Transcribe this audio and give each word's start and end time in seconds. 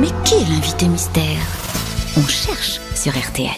Mais 0.00 0.08
qui 0.24 0.34
est 0.34 0.48
l'invité 0.48 0.86
mystère? 0.88 1.38
On 2.16 2.26
cherche 2.26 2.80
sur 2.94 3.12
RTL. 3.12 3.48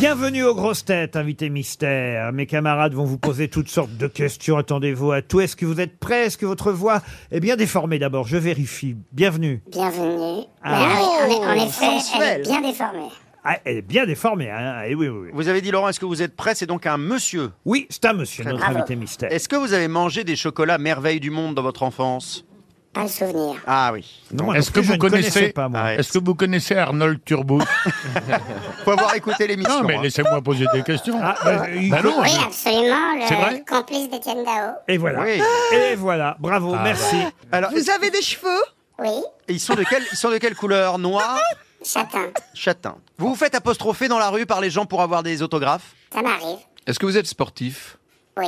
Bienvenue 0.00 0.42
aux 0.44 0.54
grosses 0.54 0.84
têtes, 0.84 1.16
invité 1.16 1.50
mystère. 1.50 2.32
Mes 2.32 2.46
camarades 2.46 2.94
vont 2.94 3.04
vous 3.04 3.18
poser 3.18 3.48
toutes 3.48 3.68
sortes 3.68 3.96
de 3.96 4.06
questions. 4.06 4.56
Attendez-vous 4.56 5.12
à 5.12 5.22
tout. 5.22 5.40
Est-ce 5.40 5.56
que 5.56 5.66
vous 5.66 5.80
êtes 5.80 5.98
prêts? 5.98 6.26
Est-ce 6.26 6.38
que 6.38 6.46
votre 6.46 6.72
voix 6.72 7.00
est 7.30 7.40
bien 7.40 7.56
déformée 7.56 7.98
d'abord? 7.98 8.26
Je 8.26 8.36
vérifie. 8.36 8.96
Bienvenue. 9.12 9.62
Bienvenue. 9.70 10.44
Ah. 10.62 10.88
Oui, 11.28 11.34
en, 11.36 11.48
en 11.50 11.52
effet, 11.54 11.84
elle 12.20 12.40
est 12.40 12.42
bien 12.42 12.60
déformée. 12.60 13.08
Ah, 13.44 13.58
elle 13.64 13.76
est 13.78 13.82
bien 13.82 14.06
déformée. 14.06 14.50
Hein 14.50 14.82
Et 14.88 14.94
oui, 14.94 15.08
oui, 15.08 15.18
oui. 15.26 15.30
Vous 15.34 15.48
avez 15.48 15.60
dit, 15.60 15.70
Laurent, 15.70 15.88
est-ce 15.88 16.00
que 16.00 16.06
vous 16.06 16.22
êtes 16.22 16.34
prêt 16.34 16.54
C'est 16.54 16.66
donc 16.66 16.86
un 16.86 16.96
monsieur. 16.96 17.52
Oui, 17.66 17.86
c'est 17.90 18.06
un 18.06 18.14
monsieur, 18.14 18.42
notre 18.44 18.58
Bravo. 18.58 18.78
invité 18.78 18.96
mystère. 18.96 19.30
Est-ce 19.32 19.48
que 19.48 19.56
vous 19.56 19.74
avez 19.74 19.88
mangé 19.88 20.24
des 20.24 20.36
chocolats 20.36 20.78
merveilles 20.78 21.20
du 21.20 21.30
monde 21.30 21.54
dans 21.54 21.62
votre 21.62 21.82
enfance? 21.82 22.46
Pas 22.94 23.02
le 23.02 23.08
souvenir. 23.08 23.60
Ah 23.66 23.90
oui. 23.92 24.06
Non, 24.32 24.44
moi 24.44 24.56
Est-ce 24.56 24.68
non 24.68 24.72
que 24.74 24.78
plus, 24.78 24.80
vous 24.82 24.88
je 24.88 24.92
ne 24.92 24.98
connaissais 24.98 25.30
connaissez 25.32 25.52
pas, 25.52 25.68
moi. 25.68 25.80
Ah 25.82 25.84
ouais. 25.86 25.96
Est-ce 25.96 26.12
que 26.12 26.24
vous 26.24 26.34
connaissez 26.34 26.76
Arnold 26.76 27.24
Turbo 27.24 27.60
Faut 28.84 28.90
avoir 28.92 29.14
écouté 29.14 29.46
l'émission. 29.46 29.80
Non, 29.82 29.86
mais 29.88 29.96
hein. 29.96 30.02
laissez-moi 30.02 30.40
poser 30.42 30.66
des 30.72 30.82
questions. 30.82 31.18
Ah, 31.22 31.34
bah, 31.44 31.66
il- 31.70 31.90
Bah 31.90 32.02
non, 32.02 32.14
Oui, 32.22 32.28
je- 32.30 32.44
absolument, 32.46 33.26
C'est 33.26 33.34
le 33.34 33.40
vrai 33.40 33.64
complice 33.68 34.08
d'Étienne 34.08 34.44
Dao. 34.44 34.74
Et 34.88 34.96
voilà. 34.96 35.22
Oui. 35.22 35.42
Et 35.72 35.94
voilà. 35.96 36.36
Bravo, 36.38 36.74
merci. 36.76 37.16
Alors, 37.52 37.70
Vous 37.72 37.90
avez 37.90 38.10
des 38.10 38.22
cheveux 38.22 38.62
Oui, 38.98 39.10
ils 39.48 39.60
sont 39.60 39.74
de 39.74 39.82
quelle, 39.84 40.04
ils 40.12 40.16
sont 40.16 40.30
de 40.30 40.38
quelle 40.38 40.54
couleur 40.54 40.98
Noir 40.98 41.36
châtain. 41.84 42.28
Châtain. 42.54 42.96
Vous 43.18 43.28
vous 43.30 43.34
faites 43.34 43.54
apostropher 43.54 44.08
dans 44.08 44.18
la 44.18 44.30
rue 44.30 44.46
par 44.46 44.60
les 44.60 44.70
gens 44.70 44.86
pour 44.86 45.02
avoir 45.02 45.22
des 45.22 45.42
autographes 45.42 45.94
Ça 46.12 46.22
m'arrive. 46.22 46.58
Est-ce 46.86 46.98
que 46.98 47.06
vous 47.06 47.16
êtes 47.18 47.26
sportif? 47.26 47.98
Oui. 48.36 48.46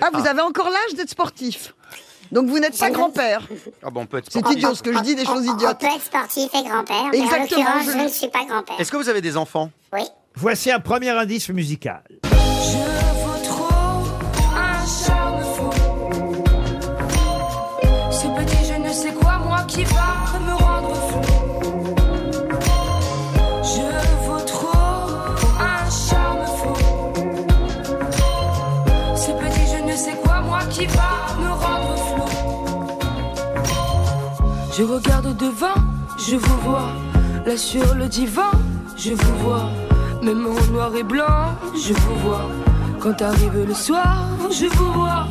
Ah, 0.00 0.08
vous 0.12 0.26
avez 0.26 0.40
encore 0.40 0.70
l'âge 0.70 0.94
d'être 0.96 1.10
sportif? 1.10 1.72
Donc 2.32 2.46
vous 2.48 2.58
n'êtes 2.58 2.78
pas 2.78 2.90
grand-père. 2.90 3.46
Ah 3.82 3.90
bon, 3.90 4.02
on 4.02 4.06
peut 4.06 4.18
être 4.18 4.26
C'est 4.30 4.38
sportif. 4.40 4.58
idiot 4.58 4.74
ce 4.74 4.82
que 4.82 4.92
je 4.92 4.98
dis, 5.00 5.14
des 5.14 5.24
choses 5.24 5.46
on- 5.46 5.52
On 5.52 5.54
idiotes. 5.56 5.78
peut 5.78 5.86
être 5.86 6.02
sportif 6.02 6.48
et 6.54 6.62
grand-père, 6.68 7.04
mais 7.12 7.20
en 7.20 7.24
Exactement, 7.24 7.60
l'occurrence, 7.64 7.86
je- 7.86 7.90
je 7.98 8.04
ne 8.04 8.08
suis 8.08 8.28
pas 8.28 8.44
grand-père. 8.44 8.76
Est-ce 8.80 8.90
que 8.90 8.96
vous 8.96 9.08
avez 9.08 9.20
des 9.20 9.36
enfants? 9.36 9.70
Oui. 9.92 10.02
Voici 10.34 10.70
un 10.70 10.80
premier 10.80 11.10
indice 11.10 11.48
musical. 11.48 12.02
Je 12.24 12.95
Je 34.76 34.82
regarde 34.82 35.36
devant, 35.36 35.80
je 36.18 36.36
vous 36.36 36.58
vois. 36.60 36.92
Là 37.46 37.56
sur 37.56 37.94
le 37.94 38.08
divan, 38.08 38.50
je 38.96 39.12
vous 39.14 39.36
vois. 39.38 39.70
Même 40.22 40.46
en 40.46 40.72
noir 40.72 40.94
et 40.94 41.02
blanc, 41.02 41.56
je 41.74 41.92
vous 41.94 42.14
vois. 42.16 42.50
Quand 43.00 43.22
arrive 43.22 43.64
le 43.66 43.74
soir, 43.74 44.26
je 44.50 44.66
vous 44.66 44.92
vois. 44.92 45.26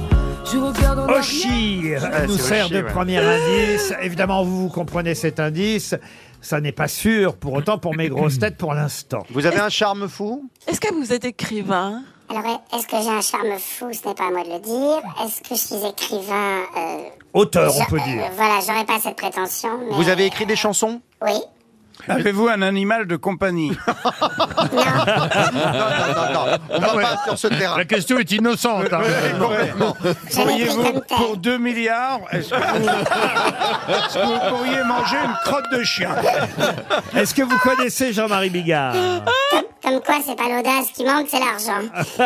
Je 0.52 0.58
regarde 0.58 1.00
en 1.00 1.04
arrière. 1.04 1.20
Oshi 1.20 1.82
Ouais, 1.84 2.28
nous 2.28 2.38
c'est 2.38 2.42
sert 2.42 2.70
de 2.70 2.76
ouais. 2.76 2.84
premier 2.84 3.18
indice. 3.18 3.94
Évidemment, 4.02 4.44
vous, 4.44 4.62
vous 4.64 4.70
comprenez 4.70 5.14
cet 5.16 5.40
indice. 5.40 5.96
Ça 6.42 6.62
n'est 6.62 6.72
pas 6.72 6.88
sûr, 6.88 7.36
pour 7.36 7.54
autant, 7.54 7.78
pour 7.78 7.96
mes 7.96 8.08
grosses 8.10 8.40
têtes 8.40 8.58
pour 8.58 8.74
l'instant. 8.74 9.26
Vous 9.32 9.46
avez 9.46 9.60
un 9.60 9.70
charme 9.70 10.08
fou? 10.08 10.50
Est-ce 10.68 10.80
que 10.80 10.94
vous 10.94 11.12
êtes 11.12 11.26
écrivain? 11.26 12.04
Alors, 12.30 12.62
est-ce 12.74 12.88
que 12.88 12.98
j'ai 13.02 13.10
un 13.10 13.22
charme 13.22 13.58
fou? 13.60 13.92
Ce 13.94 14.08
n'est 14.08 14.16
pas 14.16 14.26
à 14.28 14.32
moi 14.32 14.44
de 14.44 14.50
le 14.50 14.60
dire. 14.60 15.02
Est-ce 15.24 15.42
que 15.42 15.50
je 15.56 15.56
suis 15.56 15.88
écrivain 15.88 16.64
euh, 16.78 16.98
Auteur, 17.34 17.72
on 17.78 17.86
peut 17.86 18.00
euh, 18.00 18.04
dire. 18.12 18.24
Voilà, 18.36 18.60
j'aurais 18.66 18.86
pas 18.86 19.00
cette 19.00 19.16
prétention. 19.16 19.70
Mais... 19.90 19.96
Vous 19.96 20.10
avez 20.10 20.26
écrit 20.26 20.46
des 20.46 20.56
chansons? 20.56 21.02
Oui. 21.22 21.34
Avez-vous 22.08 22.48
un 22.50 22.62
animal 22.62 23.08
de 23.08 23.16
compagnie? 23.16 23.72
Non. 24.76 24.82
Non, 24.82 25.70
non, 25.72 26.34
non, 26.34 26.34
non. 26.34 26.58
On 26.70 26.80
va 26.80 26.96
ouais. 26.96 27.04
pas 27.04 27.18
sur 27.26 27.38
ce 27.38 27.48
terrain. 27.48 27.78
La 27.78 27.86
question 27.86 28.18
est 28.20 28.32
innocente. 28.32 28.92
hein. 28.92 29.02
Complètement. 29.40 29.96
Pourriez-vous, 30.34 31.02
pour 31.08 31.38
2 31.38 31.58
milliards, 31.58 32.20
est-ce 32.32 32.50
que, 32.50 32.56
vous... 32.56 32.90
est-ce 33.94 34.14
que 34.16 34.26
vous 34.26 34.56
pourriez 34.56 34.84
manger 34.84 35.18
une 35.24 35.36
crotte 35.46 35.72
de 35.72 35.84
chien? 35.84 36.10
Est-ce 37.16 37.34
que 37.34 37.44
vous 37.44 37.58
connaissez 37.60 38.12
Jean-Marie 38.14 38.50
Bigard? 38.50 38.94
Comme 39.86 40.02
quoi, 40.02 40.16
c'est 40.26 40.36
pas 40.36 40.50
l'audace 40.50 40.88
qui 40.96 41.06
manque, 41.06 41.28
c'est 41.30 41.40
l'argent. 41.40 41.88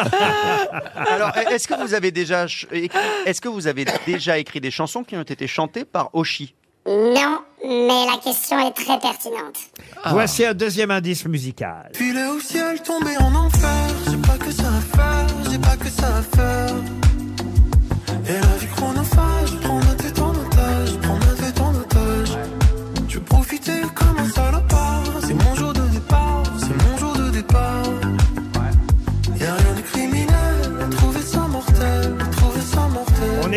Alors, 0.96 1.36
est-ce 1.52 1.68
que 1.68 1.74
vous 1.82 1.94
avez 1.94 2.12
déjà 2.12 2.48
ch- 2.48 2.66
écrit, 2.72 2.98
est-ce 3.26 3.42
que 3.42 3.50
vous 3.50 3.68
avez 3.68 3.86
déjà 4.06 4.38
écrit 4.38 4.62
des 4.62 4.72
chansons 4.72 5.04
qui 5.04 5.18
ont 5.18 5.22
été 5.24 5.46
chantées 5.46 5.84
par 5.84 6.10
Oshi 6.14 6.56
Non, 6.88 7.42
mais 7.66 8.06
la 8.06 8.18
question 8.24 8.60
est 8.66 8.72
très 8.72 8.98
pertinente. 9.00 9.58
Voici 10.06 10.46
un 10.46 10.54
deuxième 10.54 10.92
indice 10.92 11.26
musical. 11.26 11.92
Filet 11.96 12.28
au 12.28 12.40
ciel, 12.40 12.82
tombé 12.82 13.18
en 13.20 13.36
enfer. 13.36 13.70
J'ai 14.10 14.18
pas 14.18 14.38
que 14.38 14.52
ça 14.52 14.64
à 14.68 14.98
faire, 14.98 15.28
j'ai 15.52 15.60
pas 15.60 15.76
que 15.76 15.90
ça 15.90 16.08
à 16.18 16.22
faire. 16.22 16.76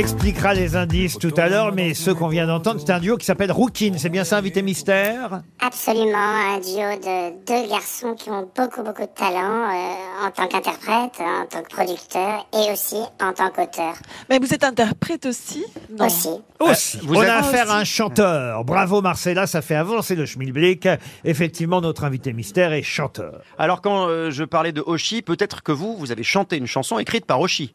Expliquera 0.03 0.53
les 0.53 0.75
indices 0.75 1.17
tout 1.17 1.33
à 1.37 1.49
l'heure, 1.49 1.73
mais 1.73 1.95
ceux 1.95 2.13
qu'on 2.13 2.27
vient 2.27 2.45
d'entendre, 2.49 2.81
c'est 2.85 2.91
un 2.93 2.99
duo 2.99 3.17
qui 3.17 3.25
s'appelle 3.25 3.53
Rookin. 3.53 3.93
C'est 3.99 4.09
bien 4.09 4.25
ça, 4.25 4.39
invité 4.39 4.61
mystère? 4.61 5.43
Absolument, 5.61 6.17
un 6.17 6.59
duo 6.59 6.99
de 7.01 7.45
deux 7.47 7.69
garçons 7.71 8.15
qui 8.15 8.29
ont 8.29 8.51
beaucoup, 8.57 8.83
beaucoup 8.83 9.03
de 9.03 9.15
talent 9.17 9.71
euh, 9.71 10.27
en 10.27 10.31
tant 10.33 10.49
qu'interprète, 10.49 11.21
en 11.21 11.47
tant 11.49 11.63
que 11.63 11.69
producteur 11.69 12.45
et 12.53 12.73
aussi 12.73 12.97
en 13.21 13.33
tant 13.33 13.51
qu'auteur. 13.51 13.95
Mais 14.29 14.41
vous 14.41 14.53
êtes 14.53 14.65
interprète 14.65 15.25
aussi? 15.25 15.65
Non. 15.97 16.07
Aussi. 16.07 16.31
Aussi. 16.59 16.99
vous 17.05 17.15
On 17.15 17.21
avez- 17.21 17.31
a 17.31 17.37
affaire 17.39 17.71
à 17.71 17.79
un 17.79 17.85
chanteur. 17.85 18.65
Bravo 18.65 19.03
Marcella, 19.03 19.47
ça 19.47 19.63
fait 19.63 19.77
avancer 19.77 20.17
le 20.17 20.27
schmilblick. 20.27 20.89
Effectivement, 21.25 21.81
notre 21.81 22.03
invité 22.03 22.33
mystère 22.33 22.73
est 22.73 22.83
chanteur. 22.83 23.41
Alors, 23.57 23.81
quand 23.81 24.09
euh, 24.09 24.33
je 24.33 24.43
parlais 24.43 24.73
de 24.73 24.83
Oshi, 24.85 25.23
peut-être 25.23 25.63
que 25.63 25.71
vous, 25.71 25.97
vous 25.97 26.11
avez 26.11 26.25
chanté 26.25 26.57
une 26.57 26.67
chanson 26.67 26.99
écrite 26.99 27.25
par 27.25 27.39
Oshi. 27.41 27.71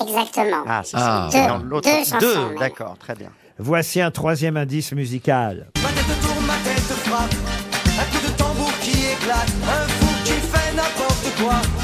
Exactement. 0.00 0.64
Ah, 0.66 0.82
c'est 0.84 0.96
Ah. 0.96 1.28
ça. 1.30 1.38
Deux- 1.42 1.48
Dans 1.48 1.58
l'autre- 1.58 1.88
deux 1.90 2.04
chansons, 2.04 2.48
même. 2.50 2.58
d'accord, 2.58 2.96
très 2.98 3.14
bien. 3.14 3.30
Voici 3.58 4.00
un 4.00 4.10
troisième 4.10 4.56
indice 4.56 4.92
musical. 4.92 5.66
Ma 5.82 5.88
tête 5.90 6.20
tourne, 6.22 6.46
ma 6.46 6.54
tête 6.64 6.80
frappe. 6.80 7.34
Un 7.86 8.04
coup 8.16 8.26
de 8.26 8.32
tambour 8.36 8.72
qui 8.80 8.90
éclate. 8.90 9.52
Un 9.64 9.88
fou 9.88 10.14
qui 10.24 10.32
fait 10.32 10.74
n'importe 10.74 11.26
quoi. 11.40 11.81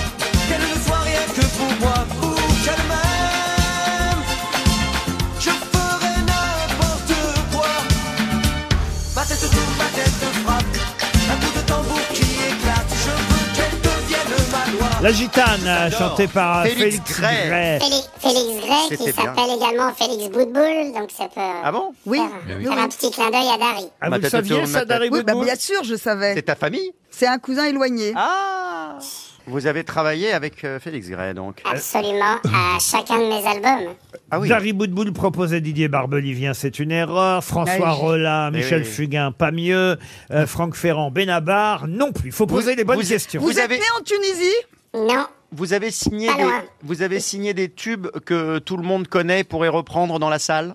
La 15.01 15.13
gitane, 15.13 15.91
chantée 15.97 16.27
par 16.27 16.65
Félix 16.65 16.81
Félix 16.97 17.21
Gray. 17.21 17.47
Gray. 17.49 17.79
Félix, 17.81 18.11
Félix 18.19 18.67
Gray, 18.67 18.89
qui 18.89 18.97
C'était 18.97 19.13
bien. 19.13 19.25
s'appelle 19.35 19.57
également 19.57 19.93
Félix 19.95 20.29
Boudboul, 20.31 20.93
donc 20.93 21.11
ça 21.17 21.29
peut 21.29 21.41
Ah 21.65 21.71
bon 21.71 21.93
Oui. 22.05 22.19
faire, 22.19 22.59
faire 22.73 22.79
un 22.83 22.89
petit 22.89 23.11
clin 23.13 23.31
d'œil 23.31 23.49
à 23.55 23.59
Dari. 23.59 23.87
Ah, 24.01 24.09
Ma 24.09 24.09
vous 24.09 24.15
le 24.17 24.21
tête 24.23 24.31
saviez, 24.33 24.57
tourne, 24.57 24.67
ça, 24.67 24.79
ma 24.81 24.85
Dari 24.87 25.05
tête- 25.05 25.13
Oui, 25.13 25.23
bah, 25.23 25.33
Boudboul 25.33 25.45
bien 25.47 25.55
sûr, 25.57 25.85
je 25.85 25.95
savais. 25.95 26.35
C'est 26.35 26.43
ta 26.43 26.57
famille 26.57 26.91
C'est 27.11 27.29
un 27.29 27.39
cousin 27.39 27.67
éloigné. 27.67 28.13
Ah 28.17 28.99
Vous 29.47 29.67
avez 29.69 29.85
travaillé 29.85 30.33
avec 30.33 30.65
euh, 30.65 30.81
Félix 30.81 31.09
Gray, 31.09 31.33
donc. 31.33 31.63
Absolument, 31.71 32.37
à 32.53 32.79
chacun 32.81 33.19
de 33.19 33.29
mes 33.29 33.47
albums. 33.47 33.95
Ah 34.33 34.41
oui. 34.41 34.49
Dari 34.49 34.73
Boudboul 34.73 35.13
proposait 35.13 35.61
Didier 35.61 35.87
Barbelivien, 35.87 36.55
c'est 36.55 36.81
une 36.81 36.91
erreur. 36.91 37.45
François 37.45 37.75
Ah 37.87 37.95
oui. 37.95 38.01
Rollin, 38.01 38.51
Eh 38.53 38.57
Michel 38.57 38.83
oui. 38.83 38.89
Fugain, 38.89 39.31
pas 39.31 39.53
mieux. 39.53 39.97
Euh, 40.33 40.47
Franck 40.49 40.75
Ferrand, 40.75 41.13
Benabar, 41.13 41.87
non 41.87 42.11
plus. 42.11 42.33
Faut 42.33 42.47
poser 42.47 42.75
les 42.75 42.83
bonnes 42.83 43.01
vous- 43.01 43.07
questions. 43.09 43.41
Vous, 43.41 43.47
vous 43.47 43.59
êtes 43.61 43.65
avez- 43.67 43.79
né 43.79 43.85
en 43.99 44.03
Tunisie? 44.03 44.55
Non, 44.99 45.27
Vous 45.53 45.73
avez 45.73 45.91
signé 45.91 46.27
Pas 46.29 46.35
des, 46.37 46.43
loin. 46.43 46.63
vous 46.83 47.03
avez 47.03 47.21
signé 47.21 47.55
des 47.55 47.71
tubes 47.71 48.09
que 48.25 48.59
tout 48.59 48.77
le 48.77 48.83
monde 48.83 49.07
connaît 49.09 49.45
pourrait 49.45 49.69
reprendre 49.69 50.19
dans 50.19 50.29
la 50.31 50.39
salle? 50.39 50.75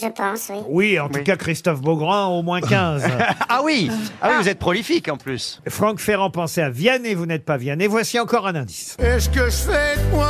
je 0.00 0.06
pense, 0.06 0.48
oui. 0.50 0.56
Oui, 0.68 0.98
en 0.98 1.08
tout 1.08 1.18
Oui. 1.18 1.24
cas, 1.24 1.36
Christophe 1.36 1.80
Beaugrand, 1.82 2.28
au 2.38 2.42
moins 2.42 2.60
15. 2.62 3.04
Ah 3.48 3.60
oui, 3.62 3.90
ah 4.22 4.30
oui, 4.30 4.36
vous 4.42 4.48
êtes 4.48 4.58
prolifique 4.58 5.08
en 5.08 5.18
plus. 5.18 5.60
Franck 5.68 6.00
Ferrand 6.00 6.30
pensait 6.30 6.62
à 6.62 6.70
Vianney, 6.70 7.12
vous 7.14 7.26
n'êtes 7.26 7.44
pas 7.44 7.58
Vianney. 7.58 7.86
Voici 7.86 8.18
encore 8.18 8.46
un 8.46 8.54
indice. 8.54 8.96
Est-ce 8.98 9.28
que 9.28 9.44
je 9.44 9.50
fais 9.70 9.96
de 9.96 10.10
moi? 10.16 10.26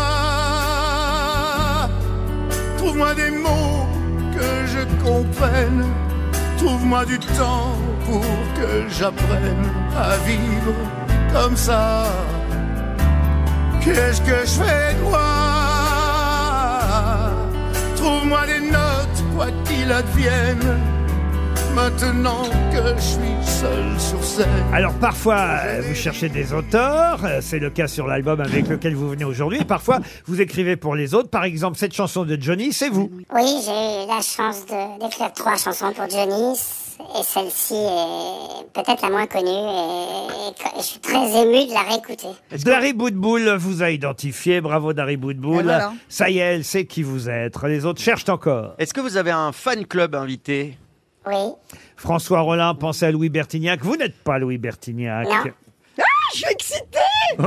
Trouve-moi 2.79 3.15
des 3.15 3.31
mots 3.31 3.87
que 4.37 4.67
je 4.67 5.05
comprenne. 5.05 5.85
Trouve-moi 6.59 7.05
du 7.05 7.19
temps 7.21 7.77
pour 8.07 8.21
que 8.57 8.89
j'apprenne 8.89 9.71
à 9.97 10.17
vivre 10.27 10.75
comme 11.33 11.57
ça. 11.57 12.05
Qu'est-ce 13.85 14.21
que 14.21 14.41
je 14.47 14.63
fais 14.63 14.95
de 14.95 15.01
moi 15.03 15.21
Trouve-moi 17.97 18.47
des 18.47 18.61
notes, 18.71 19.25
quoi 19.35 19.47
qu'il 19.65 19.91
advienne. 19.91 20.79
maintenant 21.75 22.43
que 22.71 22.95
je 22.97 23.01
suis 23.01 23.43
seul 23.61 23.99
sur 23.99 24.23
scène. 24.23 24.47
Alors 24.75 24.93
parfois, 24.95 25.37
euh, 25.65 25.83
vous 25.89 25.95
cherchez 25.95 26.29
des 26.29 26.53
auteurs, 26.53 27.25
euh, 27.25 27.39
c'est 27.41 27.59
le 27.59 27.71
cas 27.71 27.87
sur 27.89 28.07
l'album 28.07 28.41
avec 28.43 28.69
lequel 28.69 28.95
vous 28.95 29.09
venez 29.09 29.25
aujourd'hui, 29.25 29.61
et 29.63 29.65
parfois 29.65 29.99
vous 30.27 30.41
écrivez 30.43 30.77
pour 30.77 30.95
les 30.95 31.15
autres. 31.15 31.31
Par 31.31 31.45
exemple, 31.45 31.79
cette 31.79 31.95
chanson 31.95 32.25
de 32.25 32.37
Johnny, 32.41 32.73
c'est 32.75 32.91
vous. 32.91 33.11
Oui, 33.35 33.63
j'ai 33.65 34.05
eu 34.05 34.07
la 34.07 34.21
chance 34.21 34.67
de- 34.67 35.01
d'écrire 35.03 35.33
trois 35.33 35.57
chansons 35.57 35.93
pour 35.95 36.09
Johnny. 36.11 36.55
Et 37.19 37.23
celle-ci 37.25 37.75
est 37.75 38.65
peut-être 38.73 39.03
la 39.03 39.11
moins 39.11 39.27
connue. 39.27 39.49
Et, 39.49 40.51
et 40.51 40.79
je 40.79 40.83
suis 40.83 41.01
très 41.01 41.19
ému 41.43 41.67
de 41.67 41.73
la 41.75 41.83
réécouter. 41.83 42.29
Dari 42.65 42.93
Boudboul 42.93 43.57
vous 43.57 43.83
a 43.83 43.91
identifié, 43.91 44.61
bravo 44.61 44.93
Dari 44.93 45.17
Boudboul. 45.17 45.65
Voilà. 45.65 45.93
Ça 46.09 46.31
y 46.31 46.39
est, 46.39 46.43
elle 46.55 46.65
sait 46.65 46.87
qui 46.87 47.03
vous 47.03 47.29
êtes. 47.29 47.55
Les 47.65 47.85
autres 47.85 48.01
cherchent 48.01 48.29
encore. 48.29 48.75
Est-ce 48.79 48.95
que 48.95 49.01
vous 49.01 49.17
avez 49.17 49.31
un 49.31 49.53
fan 49.53 49.87
club 49.87 50.15
invité? 50.15 50.77
Oui. 51.27 51.53
François 51.97 52.41
Rollin 52.41 52.75
pensez 52.75 53.07
à 53.07 53.11
Louis 53.13 53.29
Bertignac. 53.29 53.81
Vous 53.85 53.97
n'êtes 53.97 54.17
pas 54.25 54.39
Louis 54.39 54.59
Bertignac. 54.59 55.27
Non. 55.27 55.53
Ah, 55.99 56.05
je 56.33 56.39
suis 56.39 56.47
excitée 56.51 56.99
Elle 57.39 57.45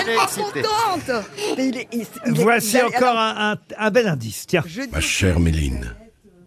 Elle 0.00 0.08
est 0.08 0.12
est 0.12 0.22
excitée. 0.22 0.62
contente 0.62 1.24
Mais 1.56 1.68
il 1.68 1.76
est- 1.78 1.88
il- 1.92 2.06
il 2.26 2.40
est- 2.40 2.42
Voici 2.42 2.82
encore 2.82 3.16
alors, 3.16 3.18
un, 3.18 3.52
un- 3.52 3.56
un 3.78 3.90
bel 3.90 4.08
indice. 4.08 4.46
Tiens. 4.46 4.64
Ma 4.92 5.00
chère 5.00 5.38
Méline, 5.40 5.94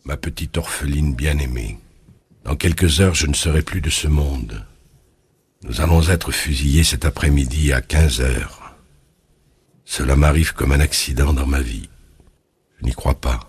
ma 0.04 0.18
petite 0.18 0.58
orpheline 0.58 1.16
bien-aimée, 1.16 1.78
dans 2.50 2.56
quelques 2.56 3.00
heures 3.00 3.13
je 3.13 3.28
ne 3.28 3.36
serai 3.36 3.62
plus 3.62 3.80
de 3.80 3.92
ce 3.92 4.07
monde. 4.07 4.66
Nous 5.62 5.81
allons 5.81 6.01
être 6.10 6.31
fusillés 6.31 6.84
cet 6.84 7.06
après-midi 7.06 7.72
à 7.72 7.80
15 7.80 8.22
heures. 8.22 8.74
Cela 9.86 10.16
m'arrive 10.16 10.56
comme 10.56 10.72
un 10.72 10.80
accident 10.80 11.31
dans 11.31 11.46
ma 11.46 11.62
vie. 11.62 11.90
Je 12.80 12.86
n'y 12.86 12.94
crois 12.94 13.13
pas. 13.13 13.40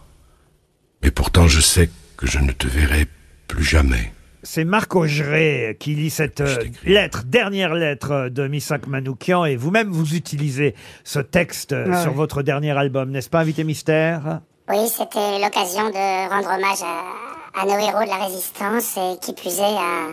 Mais 1.03 1.11
pourtant 1.11 1.49
je 1.49 1.63
sais 1.63 1.89
que 2.19 2.27
je 2.27 2.41
ne 2.41 2.53
te 2.53 2.67
verrai 2.67 3.07
plus 3.49 3.65
jamais. 3.65 4.13
C'est 4.43 4.65
Marc 4.65 4.95
Augeret 4.95 5.79
qui 5.81 5.95
lit 5.95 6.11
cette 6.11 6.43
euh, 6.43 6.59
lettre, 6.85 7.25
dernière 7.25 7.73
lettre 7.75 8.11
euh, 8.11 8.29
de 8.29 8.49
Missak 8.49 8.87
Manoukian, 8.87 9.47
et 9.47 9.57
vous-même 9.57 9.89
vous 9.91 10.15
utilisez 10.15 10.75
ce 11.05 11.21
texte 11.21 11.73
euh, 11.73 11.87
Ouais. 11.87 12.03
sur 12.03 12.13
votre 12.13 12.43
dernier 12.43 12.73
album, 12.77 13.11
n'est-ce 13.11 13.31
pas, 13.31 13.41
Invité 13.41 13.65
Mystère? 13.65 14.41
Oui, 14.69 14.89
c'était 14.89 15.39
l'occasion 15.43 15.89
de 15.91 16.29
rendre 16.31 16.49
hommage 16.49 16.83
à, 16.83 17.30
à 17.55 17.65
nos 17.65 17.79
héros 17.79 18.05
de 18.05 18.09
la 18.09 18.25
résistance 18.27 18.97
et 18.97 19.19
qui 19.21 19.31
est 19.33 19.61
à 19.61 20.13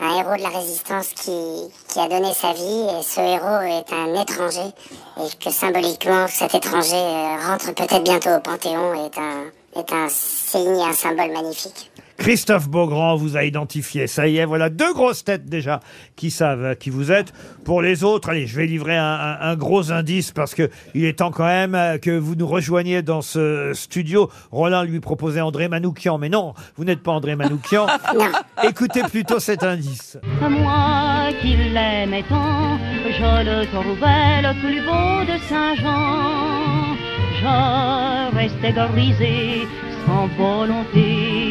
un 0.00 0.18
héros 0.18 0.36
de 0.36 0.42
la 0.42 0.48
résistance 0.48 1.08
qui, 1.14 2.00
a 2.00 2.08
donné 2.08 2.32
sa 2.34 2.52
vie 2.52 2.86
et 2.98 3.02
ce 3.02 3.20
héros 3.20 3.62
est 3.62 3.92
un 3.92 4.20
étranger 4.20 4.72
et 5.18 5.44
que 5.44 5.50
symboliquement 5.50 6.26
cet 6.28 6.54
étranger 6.54 6.96
euh, 6.96 7.36
rentre 7.46 7.72
peut-être 7.72 8.02
bientôt 8.02 8.30
au 8.30 8.40
Panthéon 8.40 8.94
est 8.94 9.18
un, 9.18 9.80
est 9.80 9.92
un 9.92 10.08
signe 10.08 10.82
un 10.82 10.92
symbole 10.92 11.32
magnifique. 11.32 11.90
Christophe 12.22 12.68
Beaugrand 12.68 13.16
vous 13.16 13.36
a 13.36 13.42
identifié. 13.42 14.06
Ça 14.06 14.28
y 14.28 14.36
est, 14.38 14.44
voilà 14.44 14.70
deux 14.70 14.92
grosses 14.94 15.24
têtes 15.24 15.46
déjà 15.46 15.80
qui 16.14 16.30
savent 16.30 16.62
euh, 16.64 16.74
qui 16.76 16.88
vous 16.88 17.10
êtes. 17.10 17.32
Pour 17.64 17.82
les 17.82 18.04
autres, 18.04 18.28
allez, 18.28 18.46
je 18.46 18.54
vais 18.56 18.66
livrer 18.66 18.96
un, 18.96 19.04
un- 19.04 19.38
un 19.40 19.56
gros 19.56 19.90
indice 19.90 20.30
parce 20.30 20.54
que 20.54 20.70
il 20.94 21.04
est 21.04 21.18
temps 21.18 21.32
quand 21.32 21.44
même 21.46 21.74
euh, 21.74 21.98
que 21.98 22.12
vous 22.12 22.36
nous 22.36 22.46
rejoigniez 22.46 23.02
dans 23.02 23.22
ce 23.22 23.72
studio. 23.74 24.30
Roland 24.52 24.84
lui 24.84 25.00
proposait 25.00 25.40
André 25.40 25.66
Manoukian, 25.66 26.16
mais 26.18 26.28
non, 26.28 26.54
vous 26.76 26.84
n'êtes 26.84 27.02
pas 27.02 27.10
André 27.10 27.34
Manoukian. 27.34 27.86
Écoutez 28.62 29.02
plutôt 29.02 29.40
cet 29.40 29.64
indice. 29.64 30.16
Moi 30.40 31.30
qui 31.40 31.56
l'aimais 31.56 32.22
tant, 32.28 32.78
je 33.04 33.44
le 33.44 33.66
trouvais 33.66 34.42
le 34.42 34.60
plus 34.60 34.80
beau 34.80 35.32
de 35.32 35.38
Saint-Jean. 35.48 36.94
Je 37.40 38.36
restais 38.36 38.72
grisé, 38.72 39.66
sans 40.06 40.28
volonté, 40.38 41.41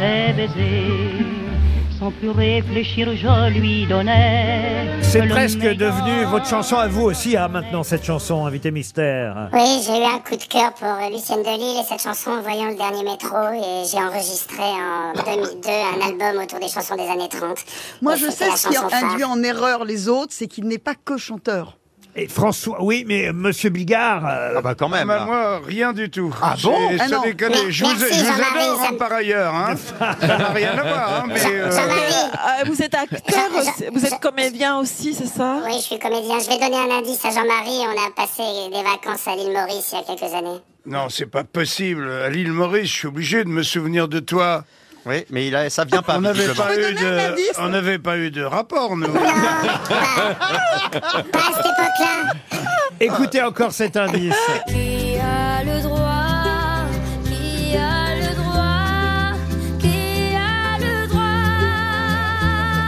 ses 0.00 0.32
baisers. 0.32 1.26
Sans 1.98 2.10
plus 2.12 2.30
réfléchir, 2.30 3.14
je 3.14 3.50
lui 3.58 3.86
donnais. 3.86 4.86
C'est 5.02 5.26
presque 5.28 5.58
devenu 5.60 6.24
votre 6.30 6.46
chanson 6.46 6.76
à 6.76 6.86
vous 6.88 7.02
aussi, 7.02 7.36
hein, 7.36 7.48
maintenant, 7.48 7.82
cette 7.82 8.04
chanson, 8.04 8.46
Invité 8.46 8.70
Mystère. 8.70 9.50
Oui, 9.52 9.82
j'ai 9.84 9.98
eu 10.00 10.04
un 10.04 10.18
coup 10.20 10.36
de 10.36 10.44
cœur 10.44 10.72
pour 10.72 10.88
euh, 10.88 11.10
Lucienne 11.10 11.42
Delille 11.42 11.78
et 11.78 11.84
cette 11.86 12.00
chanson 12.02 12.30
en 12.30 12.40
voyant 12.40 12.68
le 12.70 12.76
dernier 12.76 13.02
métro 13.04 13.36
et 13.52 13.84
j'ai 13.90 13.98
enregistré 13.98 14.62
en 14.62 15.12
2002 15.36 15.68
un 15.68 16.06
album 16.06 16.42
autour 16.42 16.58
des 16.58 16.68
chansons 16.68 16.96
des 16.96 17.06
années 17.06 17.28
30. 17.28 17.58
Moi, 18.00 18.14
Et 18.14 18.18
je 18.18 18.30
sais 18.30 18.50
ce 18.56 18.68
qui 18.68 18.74
phare. 18.76 18.88
induit 18.94 19.24
en 19.24 19.42
erreur 19.42 19.84
les 19.84 20.08
autres, 20.08 20.32
c'est 20.32 20.46
qu'il 20.46 20.64
n'est 20.68 20.78
pas 20.78 20.94
que 20.94 21.18
chanteur. 21.18 21.76
Et 22.16 22.26
François, 22.28 22.82
oui, 22.82 23.04
mais 23.06 23.32
Monsieur 23.32 23.70
Bigard. 23.70 24.22
Ah 24.26 24.60
bah 24.60 24.74
quand 24.76 24.88
même. 24.88 25.06
Bah, 25.06 25.16
là. 25.16 25.24
moi, 25.26 25.60
rien 25.64 25.92
du 25.92 26.10
tout. 26.10 26.34
Ah 26.42 26.56
bon 26.62 26.74
C'est- 26.90 26.96
Ah 27.00 27.08
ça 27.08 27.16
non. 27.16 27.22
Mais- 27.24 27.70
Je 27.70 27.84
vous, 27.84 27.90
merci, 27.90 28.14
je 28.18 28.24
vous 28.24 28.32
Jean-Marie, 28.32 28.62
adore 28.64 28.80
ça 28.80 28.88
hein, 28.88 28.92
me- 28.92 28.96
par 28.98 29.12
ailleurs. 29.12 29.54
Hein. 29.54 29.74
ça 30.20 30.26
n'a 30.26 30.48
rien 30.48 30.70
à 30.78 30.82
voir. 30.82 31.08
Hein, 31.20 31.24
mais, 31.28 31.40
euh, 31.46 31.70
Euh, 31.70 32.64
vous 32.66 32.82
êtes 32.82 32.94
acteur, 32.94 33.48
aussi- 33.58 33.84
vous 33.92 34.04
êtes 34.06 34.20
comédien 34.20 34.78
aussi, 34.78 35.14
c'est 35.14 35.26
ça? 35.26 35.58
Oui, 35.64 35.74
je 35.76 35.82
suis 35.82 35.98
comédien. 35.98 36.38
Je 36.40 36.48
vais 36.48 36.58
donner 36.58 36.76
un 36.76 36.98
indice 36.98 37.24
à 37.24 37.30
Jean-Marie. 37.30 37.80
On 37.86 38.06
a 38.06 38.10
passé 38.16 38.42
des 38.72 38.82
vacances 38.82 39.26
à 39.28 39.36
l'île 39.36 39.52
Maurice 39.52 39.92
il 39.92 39.98
y 39.98 40.00
a 40.00 40.04
quelques 40.16 40.34
années. 40.34 40.60
Non, 40.86 41.08
c'est 41.10 41.26
pas 41.26 41.44
possible. 41.44 42.10
À 42.10 42.28
l'île 42.28 42.52
Maurice, 42.52 42.88
je 42.90 42.94
suis 42.96 43.06
obligé 43.08 43.44
de 43.44 43.48
me 43.48 43.62
souvenir 43.62 44.08
de 44.08 44.18
toi. 44.18 44.64
Oui, 45.06 45.24
mais 45.30 45.46
il 45.48 45.56
a, 45.56 45.70
ça 45.70 45.84
vient 45.84 46.02
pas. 46.02 46.16
On 46.18 46.20
n'avait 46.20 46.52
pas, 46.54 46.76
eu 46.76 46.94
de, 46.94 47.60
on 47.60 47.68
n'avait 47.68 47.98
pas 47.98 48.18
eu 48.18 48.30
de 48.30 48.42
rapport, 48.42 48.96
nous. 48.96 49.06
Pas 49.12 49.20
à 50.90 51.52
cette 51.54 51.66
époque-là. 51.66 52.32
Écoutez 53.00 53.42
encore 53.42 53.72
cet 53.72 53.96
indice. 53.96 54.34
Qui 54.68 55.16
a 55.18 55.64
le 55.64 55.80
droit 55.82 56.84
Qui 57.24 57.76
a 57.76 58.14
le 58.16 58.34
droit 58.34 59.32
Qui 59.80 60.34
a 60.36 60.78
le 60.78 61.06
droit 61.08 61.22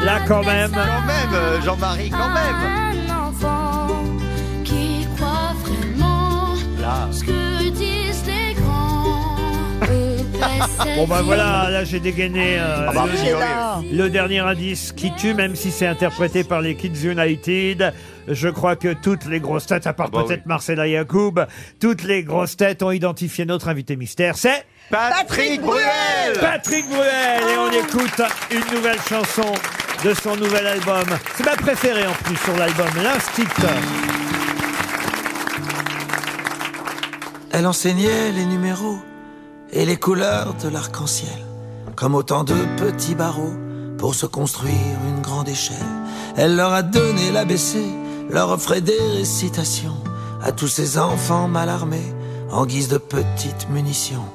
Là, 0.04 0.20
quand 0.28 0.44
même. 0.44 0.70
Quand 0.72 1.06
même, 1.06 1.32
euh, 1.34 1.62
Jean-Marie, 1.62 2.10
quand 2.10 2.28
même. 2.28 2.91
Bon 10.96 11.06
bah 11.06 11.22
voilà, 11.22 11.70
là 11.70 11.84
j'ai 11.84 12.00
dégainé 12.00 12.58
euh, 12.58 12.86
Ah 12.88 12.92
bah, 12.92 13.06
le, 13.90 14.08
dernier 14.08 14.40
indice 14.40 14.92
qui 14.92 15.12
tue, 15.14 15.34
même 15.34 15.56
si 15.56 15.70
c'est 15.70 15.86
interprété 15.86 16.44
par 16.44 16.60
les 16.60 16.74
Kids 16.74 17.06
United. 17.08 17.92
Je 18.28 18.48
crois 18.48 18.76
que 18.76 18.92
toutes 18.92 19.26
les 19.26 19.40
grosses 19.40 19.66
têtes, 19.66 19.86
à 19.86 19.92
part 19.92 20.10
Bah 20.10 20.24
peut-être 20.26 20.46
Marcella 20.46 20.86
Yacoub, 20.86 21.46
toutes 21.80 22.02
les 22.02 22.22
grosses 22.22 22.56
têtes 22.56 22.82
ont 22.82 22.90
identifié 22.90 23.44
notre 23.44 23.68
invité 23.68 23.96
mystère. 23.96 24.36
C'est 24.36 24.64
Patrick 24.90 25.60
Bruel 25.62 26.38
Patrick 26.40 26.88
Bruel 26.88 27.42
Et 27.48 27.58
on 27.58 27.70
écoute 27.70 28.22
une 28.50 28.76
nouvelle 28.76 29.00
chanson 29.08 29.54
de 30.04 30.14
son 30.14 30.36
nouvel 30.36 30.66
album. 30.66 31.04
C'est 31.36 31.44
ma 31.46 31.56
préférée 31.56 32.06
en 32.06 32.12
plus 32.24 32.36
sur 32.36 32.56
l'album, 32.56 32.88
L'Instincteur. 33.02 33.70
Elle 37.52 37.66
enseignait 37.66 38.32
les 38.32 38.44
numéros 38.46 38.98
et 39.72 39.86
les 39.86 39.96
couleurs 39.96 40.54
de 40.62 40.68
l'arc-en-ciel, 40.68 41.38
comme 41.96 42.14
autant 42.14 42.44
de 42.44 42.54
petits 42.76 43.14
barreaux 43.14 43.54
pour 43.98 44.14
se 44.14 44.26
construire 44.26 44.98
une 45.08 45.22
grande 45.22 45.48
échelle. 45.48 45.76
Elle 46.36 46.56
leur 46.56 46.72
a 46.72 46.82
donné 46.82 47.30
l'ABC, 47.30 47.78
leur 48.30 48.50
offrait 48.50 48.80
des 48.80 49.00
récitations 49.16 49.96
à 50.42 50.52
tous 50.52 50.68
ces 50.68 50.98
enfants 50.98 51.48
mal 51.48 51.68
armés 51.68 52.12
en 52.50 52.66
guise 52.66 52.88
de 52.88 52.98
petites 52.98 53.68
munitions. 53.70 54.26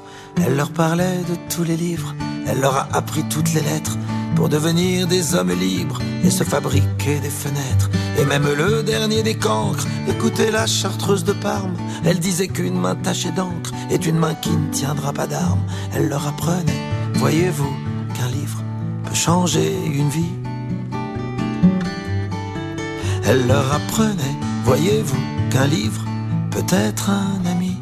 Elle 0.44 0.56
leur 0.56 0.70
parlait 0.70 1.18
de 1.28 1.36
tous 1.54 1.64
les 1.64 1.76
livres, 1.76 2.14
elle 2.46 2.60
leur 2.60 2.76
a 2.76 2.88
appris 2.92 3.22
toutes 3.28 3.52
les 3.54 3.60
lettres 3.60 3.96
pour 4.34 4.48
devenir 4.48 5.06
des 5.06 5.34
hommes 5.34 5.52
libres 5.52 6.00
et 6.24 6.30
se 6.30 6.44
fabriquer 6.44 7.20
des 7.20 7.30
fenêtres. 7.30 7.90
Et 8.18 8.24
même 8.24 8.48
le 8.52 8.82
dernier 8.82 9.22
des 9.22 9.36
cancres, 9.36 9.86
écoutez 10.08 10.50
la 10.50 10.66
chartreuse 10.66 11.22
de 11.22 11.32
Parme, 11.32 11.76
elle 12.04 12.18
disait 12.18 12.48
qu'une 12.48 12.78
main 12.78 12.96
tachée 12.96 13.30
d'encre 13.30 13.70
est 13.90 14.06
une 14.06 14.18
main 14.18 14.34
qui 14.34 14.50
ne 14.50 14.72
tiendra 14.72 15.12
pas 15.12 15.28
d'armes. 15.28 15.62
Elle 15.94 16.08
leur 16.08 16.26
apprenait, 16.26 16.82
voyez-vous, 17.14 17.72
qu'un 18.14 18.28
livre 18.28 18.60
peut 19.04 19.14
changer 19.14 19.72
une 19.86 20.08
vie. 20.08 20.34
Elle 23.24 23.46
leur 23.46 23.72
apprenait, 23.72 24.36
voyez-vous, 24.64 25.20
qu'un 25.50 25.66
livre 25.66 26.04
peut 26.50 26.74
être 26.74 27.10
un 27.10 27.46
ami. 27.46 27.76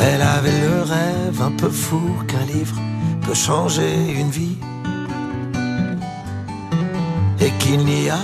Elle 0.00 0.22
avait 0.22 0.60
le 0.60 0.82
rêve 0.82 1.42
un 1.42 1.50
peu 1.52 1.68
fou 1.68 2.00
qu'un 2.26 2.44
livre 2.46 2.76
peut 3.26 3.34
changer 3.34 4.12
une 4.18 4.30
vie. 4.30 4.56
Qu'il 7.74 7.86
n'y 7.86 8.08
a 8.08 8.20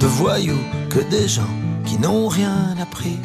de 0.00 0.06
voyous 0.06 0.58
que 0.90 0.98
des 0.98 1.28
gens 1.28 1.54
qui 1.84 1.98
n'ont 2.00 2.26
rien 2.26 2.74
appris. 2.82 3.16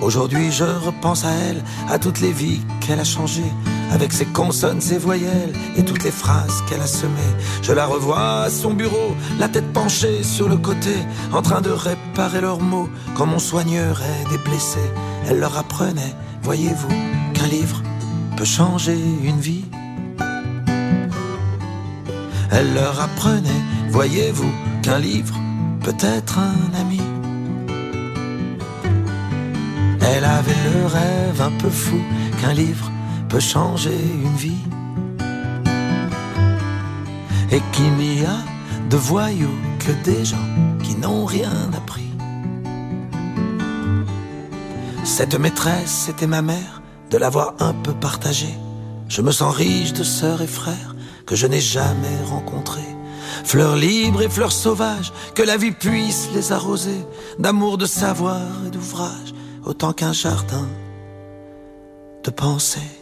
Aujourd'hui 0.00 0.50
je 0.50 0.64
repense 0.64 1.24
à 1.24 1.30
elle, 1.30 1.62
à 1.88 2.00
toutes 2.00 2.20
les 2.20 2.32
vies 2.32 2.60
qu'elle 2.80 2.98
a 2.98 3.04
changées, 3.04 3.52
avec 3.92 4.12
ses 4.12 4.24
consonnes, 4.24 4.80
ses 4.80 4.98
voyelles 4.98 5.52
et 5.76 5.84
toutes 5.84 6.02
les 6.02 6.10
phrases 6.10 6.64
qu'elle 6.68 6.80
a 6.80 6.88
semées. 6.88 7.34
Je 7.62 7.72
la 7.72 7.86
revois 7.86 8.42
à 8.42 8.50
son 8.50 8.74
bureau, 8.74 9.14
la 9.38 9.48
tête 9.48 9.72
penchée 9.72 10.24
sur 10.24 10.48
le 10.48 10.56
côté, 10.56 10.96
en 11.32 11.40
train 11.40 11.60
de 11.60 11.70
réparer 11.70 12.40
leurs 12.40 12.60
mots, 12.60 12.88
comme 13.14 13.32
on 13.32 13.38
soignerait 13.38 14.24
des 14.28 14.38
blessés. 14.38 14.90
Elle 15.28 15.38
leur 15.38 15.56
apprenait, 15.56 16.16
voyez-vous, 16.42 16.96
qu'un 17.32 17.46
livre 17.46 17.80
peut 18.36 18.44
changer 18.44 18.98
une 19.22 19.38
vie. 19.38 19.66
Elle 22.54 22.74
leur 22.74 23.00
apprenait, 23.00 23.62
voyez-vous, 23.88 24.52
qu'un 24.82 24.98
livre 24.98 25.34
peut 25.80 25.96
être 26.00 26.38
un 26.38 26.80
ami. 26.80 27.00
Elle 30.02 30.24
avait 30.24 30.62
le 30.74 30.86
rêve 30.86 31.40
un 31.40 31.50
peu 31.58 31.70
fou 31.70 31.98
qu'un 32.40 32.52
livre 32.52 32.90
peut 33.30 33.40
changer 33.40 33.98
une 34.24 34.36
vie. 34.36 34.64
Et 37.50 37.62
qu'il 37.72 37.92
n'y 37.94 38.22
a 38.24 38.38
de 38.90 38.96
voyous 38.98 39.58
que 39.78 39.92
des 40.04 40.22
gens 40.22 40.48
qui 40.82 40.94
n'ont 40.96 41.24
rien 41.24 41.70
appris. 41.74 42.10
Cette 45.04 45.38
maîtresse 45.38 46.10
était 46.10 46.26
ma 46.26 46.42
mère, 46.42 46.82
de 47.10 47.16
l'avoir 47.16 47.54
un 47.60 47.72
peu 47.72 47.92
partagée. 47.94 48.54
Je 49.08 49.22
me 49.22 49.32
sens 49.32 49.54
riche 49.54 49.94
de 49.94 50.04
sœurs 50.04 50.42
et 50.42 50.46
frères 50.46 50.91
que 51.32 51.36
je 51.36 51.46
n'ai 51.46 51.62
jamais 51.62 52.18
rencontrés. 52.26 52.94
Fleurs 53.42 53.76
libres 53.76 54.20
et 54.20 54.28
fleurs 54.28 54.52
sauvages, 54.52 55.14
que 55.34 55.42
la 55.42 55.56
vie 55.56 55.72
puisse 55.72 56.28
les 56.34 56.52
arroser 56.52 57.06
d'amour, 57.38 57.78
de 57.78 57.86
savoir 57.86 58.42
et 58.66 58.70
d'ouvrage, 58.70 59.32
autant 59.64 59.94
qu'un 59.94 60.12
jardin 60.12 60.68
de 62.22 62.30
pensée. 62.30 62.92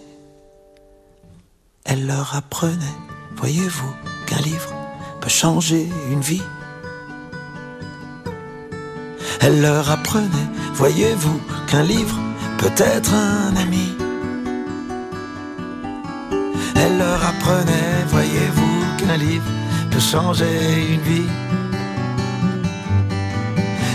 Elle 1.84 2.06
leur 2.06 2.36
apprenait, 2.36 2.98
voyez-vous, 3.34 3.92
qu'un 4.26 4.42
livre 4.42 4.72
peut 5.20 5.28
changer 5.28 5.88
une 6.12 6.20
vie. 6.20 6.46
Elle 9.40 9.60
leur 9.60 9.90
apprenait, 9.90 10.50
voyez-vous, 10.74 11.40
qu'un 11.66 11.82
livre 11.82 12.16
peut 12.58 12.76
être 12.76 13.12
un 13.12 13.56
ami. 13.56 13.99
Elle 16.82 16.96
leur 16.96 17.22
apprenait, 17.22 18.04
voyez-vous, 18.08 18.78
qu'un 18.98 19.16
livre 19.16 19.50
peut 19.90 20.00
changer 20.00 20.54
une 20.94 21.00
vie. 21.00 21.30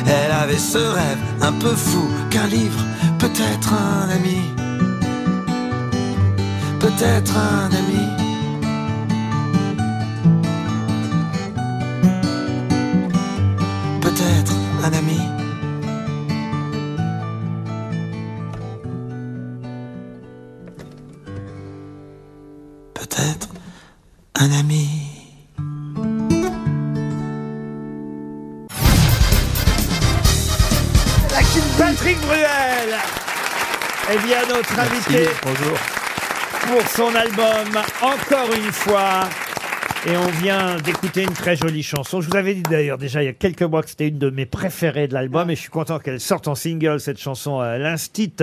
Elle 0.08 0.32
avait 0.32 0.64
ce 0.74 0.78
rêve 0.78 1.24
un 1.42 1.54
peu 1.54 1.76
fou 1.76 2.08
qu'un 2.30 2.48
livre 2.48 2.82
peut 3.18 3.36
être 3.54 3.74
un 3.74 4.10
ami. 4.10 4.42
Peut-être 6.80 7.34
un 7.36 7.70
ami. 7.82 8.06
Peut-être 14.02 14.54
un 14.84 14.94
ami. 14.94 15.45
Notre 34.76 34.92
invité 34.92 35.30
Bonjour. 35.44 35.78
pour 36.68 36.88
son 36.90 37.16
album 37.16 37.82
Encore 38.02 38.54
une 38.56 38.72
fois. 38.72 39.22
Et 40.08 40.16
on 40.18 40.28
vient 40.40 40.76
d'écouter 40.78 41.24
une 41.24 41.34
très 41.34 41.56
jolie 41.56 41.82
chanson. 41.82 42.22
Je 42.22 42.30
vous 42.30 42.38
avais 42.38 42.54
dit 42.54 42.62
d'ailleurs 42.62 43.00
déjà 43.00 43.24
il 43.24 43.26
y 43.26 43.30
a 43.30 43.34
quelques 43.34 43.64
mois 43.64 43.82
que 43.82 43.90
c'était 43.90 44.08
une 44.08 44.20
de 44.20 44.30
mes 44.30 44.46
préférées 44.46 45.08
de 45.08 45.16
l'album 45.16 45.50
et 45.50 45.56
je 45.56 45.62
suis 45.62 45.72
content 45.72 45.98
qu'elle 45.98 46.20
sorte 46.20 46.48
en 46.48 46.54
single 46.54 47.00
cette 47.00 47.20
chanson 47.20 47.60
euh, 47.60 47.80
L'Instit 47.80 48.36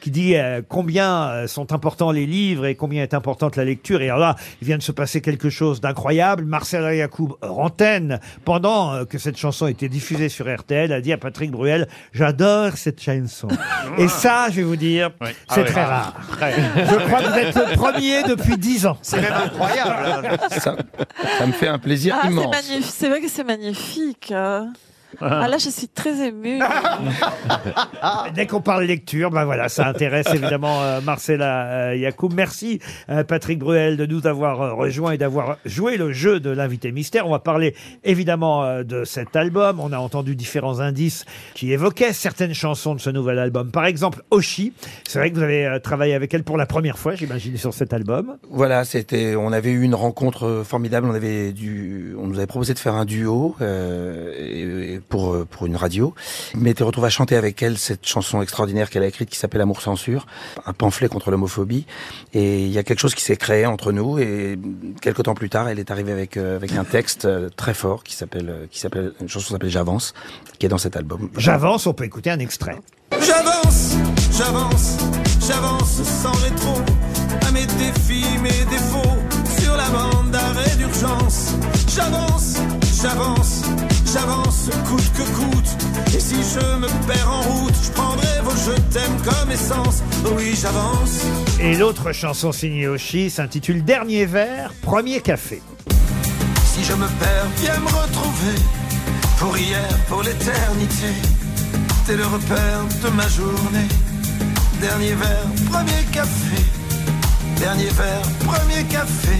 qui 0.00 0.10
dit 0.10 0.36
euh, 0.36 0.62
combien 0.66 1.28
euh, 1.28 1.46
sont 1.46 1.74
importants 1.74 2.10
les 2.10 2.24
livres 2.24 2.64
et 2.64 2.74
combien 2.74 3.02
est 3.02 3.12
importante 3.12 3.56
la 3.56 3.66
lecture. 3.66 4.00
Et 4.00 4.08
alors 4.08 4.18
là, 4.18 4.36
il 4.62 4.66
vient 4.66 4.78
de 4.78 4.82
se 4.82 4.92
passer 4.92 5.20
quelque 5.20 5.50
chose 5.50 5.82
d'incroyable. 5.82 6.44
Marcel 6.46 6.96
Yacoub 6.96 7.36
Rantaine, 7.42 8.18
pendant 8.46 8.94
euh, 8.94 9.04
que 9.04 9.18
cette 9.18 9.36
chanson 9.36 9.66
était 9.66 9.90
diffusée 9.90 10.30
sur 10.30 10.50
RTL, 10.50 10.90
a 10.90 11.02
dit 11.02 11.12
à 11.12 11.18
Patrick 11.18 11.50
Bruel 11.50 11.86
"J'adore 12.14 12.78
cette 12.78 13.02
chanson." 13.02 13.48
et 13.98 14.08
ça, 14.08 14.46
je 14.48 14.56
vais 14.56 14.62
vous 14.62 14.76
dire, 14.76 15.10
c'est 15.50 15.60
Ah 15.60 15.64
très 15.64 15.84
rare. 15.84 16.14
Très. 16.30 16.54
Je 16.54 17.06
crois 17.06 17.22
que 17.22 17.28
vous 17.28 17.38
êtes 17.38 17.54
le 17.54 17.76
premier 17.76 18.22
depuis 18.22 18.56
dix 18.56 18.86
ans. 18.86 18.96
C'est 19.02 19.20
même 19.20 19.34
incroyable. 19.34 20.38
Ça, 20.58 20.76
ça 21.38 21.46
me 21.46 21.52
fait 21.52 21.68
un 21.68 21.78
plaisir 21.78 22.16
Ah, 22.20 22.28
immense. 22.28 22.54
C'est 22.82 23.08
vrai 23.08 23.20
que 23.20 23.28
c'est 23.28 23.44
magnifique. 23.44 24.32
Ah 25.20 25.48
là, 25.48 25.58
je 25.58 25.68
suis 25.70 25.88
très 25.88 26.28
émue. 26.28 26.60
Dès 28.34 28.46
qu'on 28.46 28.60
parle 28.60 28.84
lecture, 28.84 29.30
ben 29.30 29.44
voilà, 29.44 29.68
ça 29.68 29.86
intéresse 29.88 30.26
évidemment 30.32 30.82
euh, 30.82 31.00
Marcella 31.00 31.66
euh, 31.90 31.96
Yacoub. 31.96 32.30
Merci 32.32 32.80
euh, 33.08 33.24
Patrick 33.24 33.58
Bruel 33.58 33.96
de 33.96 34.06
nous 34.06 34.26
avoir 34.26 34.60
euh, 34.62 34.74
rejoint 34.74 35.12
et 35.12 35.18
d'avoir 35.18 35.56
joué 35.64 35.96
le 35.96 36.12
jeu 36.12 36.40
de 36.40 36.50
l'invité 36.50 36.92
mystère. 36.92 37.26
On 37.26 37.30
va 37.30 37.38
parler 37.38 37.74
évidemment 38.04 38.64
euh, 38.64 38.82
de 38.82 39.04
cet 39.04 39.36
album. 39.36 39.80
On 39.80 39.92
a 39.92 39.98
entendu 39.98 40.36
différents 40.36 40.80
indices 40.80 41.24
qui 41.54 41.72
évoquaient 41.72 42.12
certaines 42.12 42.54
chansons 42.54 42.94
de 42.94 43.00
ce 43.00 43.10
nouvel 43.10 43.38
album. 43.38 43.70
Par 43.70 43.86
exemple, 43.86 44.22
Oshi. 44.30 44.72
C'est 45.08 45.18
vrai 45.18 45.30
que 45.30 45.36
vous 45.36 45.42
avez 45.42 45.66
euh, 45.66 45.78
travaillé 45.78 46.14
avec 46.14 46.32
elle 46.34 46.44
pour 46.44 46.56
la 46.56 46.66
première 46.66 46.98
fois, 46.98 47.14
j'imagine, 47.14 47.56
sur 47.56 47.74
cet 47.74 47.92
album. 47.92 48.36
Voilà, 48.50 48.84
c'était, 48.84 49.34
on 49.36 49.52
avait 49.52 49.70
eu 49.72 49.82
une 49.82 49.94
rencontre 49.94 50.62
formidable. 50.64 51.08
On 51.10 51.14
avait 51.14 51.52
dû, 51.52 52.14
on 52.18 52.26
nous 52.26 52.36
avait 52.38 52.46
proposé 52.46 52.74
de 52.74 52.78
faire 52.78 52.94
un 52.94 53.04
duo 53.04 53.56
euh, 53.60 54.32
et- 54.38 54.94
et 54.94 54.99
pour 55.00 55.34
euh, 55.34 55.46
pour 55.48 55.66
une 55.66 55.76
radio. 55.76 56.14
Je 56.54 56.58
m'étais 56.58 56.84
retrouvé 56.84 57.06
à 57.06 57.10
chanter 57.10 57.36
avec 57.36 57.62
elle 57.62 57.78
cette 57.78 58.06
chanson 58.06 58.42
extraordinaire 58.42 58.90
qu'elle 58.90 59.02
a 59.02 59.06
écrite 59.06 59.30
qui 59.30 59.38
s'appelle 59.38 59.60
Amour 59.60 59.82
censure, 59.82 60.26
un 60.66 60.72
pamphlet 60.72 61.08
contre 61.08 61.30
l'homophobie. 61.30 61.86
Et 62.32 62.64
il 62.64 62.70
y 62.70 62.78
a 62.78 62.82
quelque 62.82 63.00
chose 63.00 63.14
qui 63.14 63.22
s'est 63.22 63.36
créé 63.36 63.66
entre 63.66 63.92
nous. 63.92 64.18
Et 64.18 64.58
quelques 65.00 65.24
temps 65.24 65.34
plus 65.34 65.50
tard, 65.50 65.68
elle 65.68 65.78
est 65.78 65.90
arrivée 65.90 66.12
avec 66.12 66.36
euh, 66.36 66.56
avec 66.56 66.72
un 66.72 66.84
texte 66.84 67.24
euh, 67.24 67.48
très 67.54 67.74
fort 67.74 68.04
qui 68.04 68.14
s'appelle 68.14 68.68
qui 68.70 68.80
s'appelle 68.80 69.12
une 69.20 69.28
chanson 69.28 69.46
qui 69.46 69.52
s'appelle 69.52 69.70
J'avance, 69.70 70.14
qui 70.58 70.66
est 70.66 70.68
dans 70.68 70.78
cet 70.78 70.96
album. 70.96 71.30
J'avance, 71.36 71.86
on 71.86 71.94
peut 71.94 72.04
écouter 72.04 72.30
un 72.30 72.38
extrait. 72.38 72.76
J'avance, 73.20 73.96
j'avance, 74.32 74.96
j'avance 75.46 76.02
sans 76.02 76.32
rétro 76.32 76.80
à 77.46 77.50
mes 77.50 77.66
défis, 77.66 78.38
mes 78.42 78.64
défauts 78.70 79.18
sur 79.60 79.76
la 79.76 79.88
bande 79.90 80.30
d'arrêt 80.30 80.76
d'urgence. 80.76 81.54
J'avance, 81.88 82.56
j'avance, 83.02 83.39
j'avance 84.12 84.70
coûte 84.86 85.12
que 85.16 85.22
coûte. 85.22 86.14
Et 86.14 86.20
si 86.20 86.36
je 86.36 86.76
me 86.76 86.88
perds 87.06 87.30
en 87.30 87.42
route, 87.42 87.74
je 87.82 87.90
prendrai 87.92 88.40
vos 88.42 88.50
je 88.50 88.72
t'aime 88.92 89.16
comme 89.24 89.50
essence. 89.50 90.02
Oui, 90.36 90.54
j'avance. 90.60 91.24
Et 91.60 91.76
l'autre 91.76 92.12
chanson 92.12 92.52
signée 92.52 92.88
Oshi 92.88 93.30
s'intitule 93.30 93.84
Dernier 93.84 94.26
verre, 94.26 94.72
premier 94.82 95.20
café. 95.20 95.62
Si 96.64 96.84
je 96.84 96.92
me 96.92 97.06
perds, 97.06 97.46
viens 97.58 97.80
me 97.80 97.86
retrouver. 97.86 98.58
Pour 99.38 99.56
hier, 99.56 99.88
pour 100.08 100.22
l'éternité. 100.22 101.12
T'es 102.06 102.16
le 102.16 102.26
repère 102.26 102.84
de 103.02 103.08
ma 103.10 103.28
journée. 103.28 103.88
Dernier 104.80 105.14
verre, 105.14 105.46
premier 105.70 106.04
café. 106.12 106.62
Dernier 107.58 107.90
verre, 107.90 108.22
premier 108.46 108.84
café. 108.84 109.36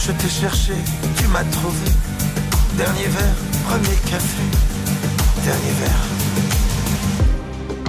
Je 0.00 0.12
t'ai 0.12 0.28
cherché, 0.28 0.74
tu 1.18 1.26
m'as 1.28 1.44
trouvé. 1.44 1.90
Dernier 2.76 3.08
verre, 3.08 3.36
premier 3.68 3.96
café. 4.10 4.42
Dernier 5.44 5.72
verre. 5.80 6.02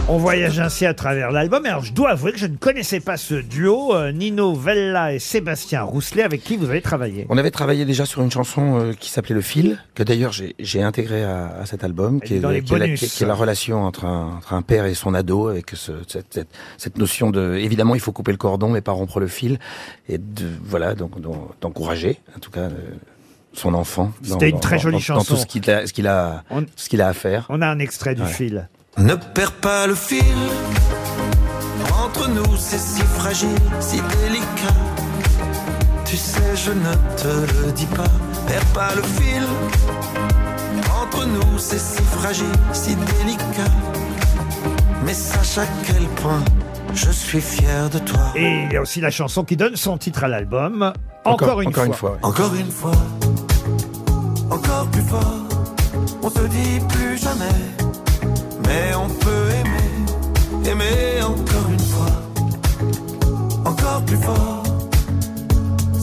On 0.10 0.17
voyage 0.19 0.57
ainsi 0.62 0.86
à 0.86 0.93
travers 0.93 1.31
l'album. 1.31 1.65
Alors, 1.65 1.84
je 1.84 1.91
dois 1.91 2.12
avouer 2.12 2.31
que 2.31 2.38
je 2.38 2.46
ne 2.46 2.55
connaissais 2.55 3.01
pas 3.01 3.17
ce 3.17 3.34
duo, 3.36 3.93
euh, 3.93 4.13
Nino 4.13 4.55
Vella 4.55 5.13
et 5.13 5.19
Sébastien 5.19 5.84
Rousselet, 5.84 6.24
avec 6.24 6.43
qui 6.46 6.55
vous 6.55 6.69
avez 6.69 6.81
travaillé. 6.81 7.25
On 7.27 7.38
avait 7.38 7.51
travaillé 7.51 7.84
déjà 7.84 8.05
sur 8.05 8.22
une 8.22 8.31
chanson 8.31 8.79
euh, 8.79 8.93
qui 8.98 9.10
s'appelait 9.10 9.36
Le 9.36 9.41
Fil, 9.41 9.84
que 9.96 10.03
d'ailleurs 10.03 10.31
j'ai 10.31 10.55
j'ai 10.60 10.81
intégré 10.81 11.25
à, 11.25 11.48
à 11.62 11.65
cet 11.65 11.84
album, 11.84 12.22
qui 12.22 12.36
est 12.36 12.38
qui 12.38 12.41
la, 12.41 12.62
bonus. 12.62 13.00
qui 13.00 13.05
est- 13.05 13.10
qui 13.17 13.24
est 13.24 13.27
la 13.27 13.34
relation 13.36 13.84
entre 13.84 14.05
un, 14.05 14.38
entre 14.38 14.53
un 14.53 14.62
père 14.62 14.86
et 14.86 14.93
son 14.93 15.13
ado, 15.13 15.50
avec 15.50 15.72
ce, 15.72 15.91
cette, 16.07 16.34
cette, 16.34 16.50
cette 16.77 16.98
notion 16.98 17.29
de, 17.29 17.55
évidemment, 17.55 17.93
il 17.93 18.00
faut 18.01 18.13
couper 18.13 18.31
le 18.31 18.38
cordon, 18.38 18.69
mais 18.69 18.79
pas 18.81 18.93
rompre 18.93 19.19
le 19.19 19.27
fil, 19.27 19.60
et 20.07 20.17
de, 20.17 20.48
voilà, 20.63 20.96
donc 20.96 21.19
donc, 21.19 21.36
d'encourager, 21.60 22.17
en 22.36 22.39
tout 22.39 22.51
cas, 22.51 22.62
euh, 22.62 22.72
son 23.58 23.74
enfant. 23.74 24.12
dans- 24.22 24.34
C'était 24.34 24.50
une 24.50 24.60
très 24.60 24.80
jolie 24.80 24.96
dans, 24.98 25.02
chanson. 25.02 25.20
Dans 25.34 25.36
tout 25.36 25.42
ce 25.42 25.46
qu'il 25.46 25.70
a, 25.70 25.86
ce 25.88 25.94
qu'il 25.94 26.08
a, 26.08 26.44
ce 26.76 26.90
qu'il 26.90 27.02
a 27.02 27.08
à 27.08 27.14
faire. 27.14 27.46
On 27.50 27.62
a 27.62 27.68
un 27.68 27.80
extrait 27.80 28.16
du 28.16 28.22
Ouais. 28.22 28.28
fil. 28.28 28.70
Ne 28.98 29.16
perds 29.16 29.54
pas 29.54 29.86
le 29.88 29.96
fil. 29.96 30.24
Entre 32.04 32.30
nous, 32.30 32.56
c'est 32.58 32.80
si 32.80 33.02
fragile, 33.02 33.50
si 33.80 33.98
délicat. 33.98 34.74
Tu 36.06 36.16
sais, 36.16 36.56
je 36.56 36.72
ne 36.72 36.94
te 37.18 37.28
le 37.66 37.72
dis 37.74 37.86
pas. 37.88 38.06
Perds 38.48 38.66
pas 38.74 38.96
le 38.96 39.02
fil. 39.04 39.44
Entre 41.02 41.26
nous, 41.26 41.58
c'est 41.58 41.80
si 41.80 42.02
fragile, 42.02 42.46
si 42.74 42.96
délicat. 42.96 43.72
Mais 45.06 45.14
sache 45.14 45.58
à 45.60 45.66
quel 45.86 46.04
point 46.22 46.42
je 46.94 47.12
suis 47.12 47.42
fier 47.42 47.90
de 47.90 48.00
toi. 48.00 48.32
Et 48.36 48.64
il 48.66 48.74
y 48.74 48.78
a 48.78 48.82
aussi 48.82 49.02
la 49.02 49.12
chanson 49.12 49.44
qui 49.44 49.56
donne 49.58 49.76
son 49.76 49.98
titre 49.98 50.24
à 50.24 50.28
l'album, 50.28 50.94
Encore, 51.26 51.62
une, 51.62 51.72
fois. 51.74 52.18
Encore 52.24 52.56
une 52.56 52.72
fois, 52.72 52.92
encore 52.92 53.47
fort. 55.08 55.48
On 56.24 56.30
se 56.30 56.48
dit 56.48 56.80
plus 56.90 57.18
jamais, 57.18 57.46
mais 58.66 58.94
on 58.96 59.08
peut 59.10 59.50
aimer, 59.60 60.70
aimer 60.72 61.22
encore 61.24 61.70
une 61.72 61.80
fois. 61.80 62.06
plus 64.06 64.18
fort. 64.18 64.64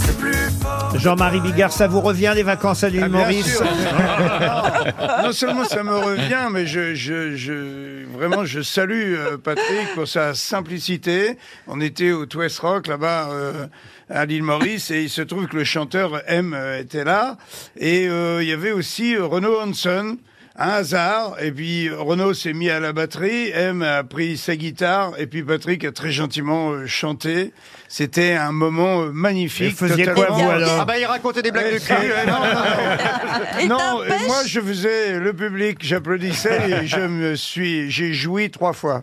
C'est 0.05 0.19
plus 0.19 0.33
fort. 0.61 0.93
Jean-Marie 0.97 1.41
Bigard, 1.41 1.73
ça 1.73 1.87
vous 1.87 2.01
revient 2.01 2.33
les 2.35 2.43
vacances 2.43 2.83
à 2.85 2.89
l'île 2.89 3.03
Ah, 3.05 3.09
Maurice 3.09 3.57
sûr. 3.57 3.65
non 5.23 5.33
seulement 5.33 5.65
ça 5.65 5.83
me 5.83 5.97
revient, 5.97 6.49
mais 6.51 6.67
je, 6.67 6.95
je, 6.95 7.37
je- 7.37 8.05
vraiment, 8.17 8.45
je 8.45 8.61
salue 8.63 9.15
euh, 9.17 9.37
Patrick 9.39 9.95
pour 9.95 10.09
sa 10.09 10.35
simplicité. 10.35 11.39
On 11.69 11.81
était 11.81 12.11
au 12.13 12.27
Twist 12.27 12.59
Rock 12.61 12.87
là-bas 12.89 13.29
euh, 13.31 13.67
à 14.09 14.27
l'île 14.27 14.43
Maurice 14.43 14.91
et 14.91 15.03
il 15.03 15.11
se 15.11 15.23
trouve 15.23 15.47
que 15.47 15.57
le 15.57 15.65
chanteur 15.65 16.23
M 16.27 16.57
était 16.79 17.05
là 17.05 17.37
et 17.77 18.09
euh, 18.09 18.43
il 18.43 18.49
y 18.49 18.53
avait 18.53 18.73
aussi 18.73 19.15
euh, 19.15 19.27
Renaud 19.27 19.61
Hanson. 19.61 20.19
Un 20.57 20.69
hasard, 20.69 21.43
et 21.43 21.51
puis 21.51 21.91
Renaud 21.91 22.33
s'est 22.33 22.53
mis 22.53 22.71
à 22.71 22.79
la 22.79 22.93
batterie, 22.93 23.51
M 23.51 23.83
a 23.83 24.05
pris 24.05 24.37
sa 24.37 24.55
guitare, 24.55 25.19
et 25.19 25.27
puis 25.27 25.43
Patrick 25.43 25.85
a 25.85 25.91
très 25.91 26.13
gentiment 26.13 26.71
euh, 26.71 26.87
chanté. 26.87 27.53
C'était 27.97 28.33
un 28.35 28.51
moment 28.51 29.03
euh, 29.03 29.11
magnifique. 29.13 29.69
Et 29.73 29.87
faisiez 29.89 30.05
quoi, 30.07 30.15
totalement- 30.27 30.37
vous, 30.37 30.51
alors 30.51 30.79
Ah 30.81 30.85
bah 30.85 30.99
il 30.99 31.05
racontait 31.05 31.43
des 31.43 31.53
blagues 31.53 31.75
de 31.75 31.79
cul. 31.79 31.93
non, 32.27 32.33
non, 32.33 33.69
non. 33.69 33.69
Non, 34.05 34.05
moi 34.27 34.39
je 34.45 34.61
faisais 34.61 35.21
le 35.21 35.33
public, 35.33 35.79
j'applaudissais 35.81 36.83
et 36.83 36.87
je 36.89 36.99
me 37.07 37.37
suis, 37.37 37.89
j'ai 37.93 38.13
joui 38.13 38.51
trois 38.51 38.73
fois. 38.73 39.01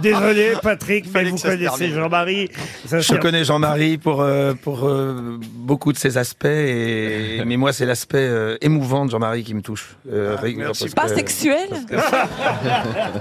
Désolé 0.00 0.52
Patrick, 0.62 1.06
mais 1.12 1.24
vous 1.24 1.38
connaissez. 1.38 1.90
Jean-Marie. 1.90 2.50
Ça, 2.86 3.00
Je 3.00 3.06
c'est- 3.08 3.18
connais 3.18 3.44
Jean-Marie 3.44 3.98
pour 3.98 4.20
euh, 4.22 4.54
pour 4.54 4.86
euh, 4.88 5.38
beaucoup 5.54 5.92
de 5.92 5.98
ses 5.98 6.18
aspects, 6.18 6.44
et, 6.46 7.42
mais 7.44 7.56
moi 7.56 7.72
c'est 7.72 7.84
l'aspect 7.86 8.18
euh, 8.18 8.56
émouvant 8.60 9.06
de 9.06 9.10
Jean-Marie 9.10 9.42
qui 9.42 9.54
me 9.54 9.62
touche. 9.62 9.96
euh, 10.10 10.36
régulièrement, 10.40 10.74
merci. 10.80 10.94
parce 10.94 11.08
Pas 11.08 11.12
que- 11.14 11.18
sexuel 11.18 11.68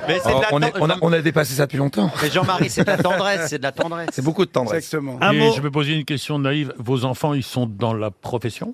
Mais 0.08 0.20
c'est 0.24 0.30
de 0.30 0.34
Oh, 0.36 0.42
la 0.42 0.48
on, 0.52 0.62
est- 0.62 0.72
tendresse. 0.72 0.82
on 0.82 0.90
a, 0.90 0.98
on 1.02 1.14
a 1.14 1.20
dépassé 1.22 1.56
ça 1.56 1.66
depuis 1.66 1.78
longtemps. 1.78 2.12
Mais 2.22 2.30
Jean-Marie, 2.30 2.70
c'est 2.70 2.84
de 2.84 2.88
la 2.92 2.98
tendresse, 2.98 3.48
c'est 3.50 3.58
de 3.58 3.64
la 3.64 3.71
tendresse. 3.72 4.10
C'est 4.14 4.24
beaucoup 4.24 4.46
de 4.46 4.52
tendresse. 4.52 4.86
Exactement. 4.86 5.18
Un 5.22 5.32
Et 5.34 5.52
je 5.54 5.62
vais 5.62 5.72
poser 5.72 5.94
une 5.94 6.06
question 6.06 6.40
naïve. 6.40 6.74
Vos 6.78 7.06
enfants, 7.06 7.34
ils 7.34 7.44
sont 7.44 7.66
dans 7.66 7.94
la 7.94 8.12
profession? 8.12 8.74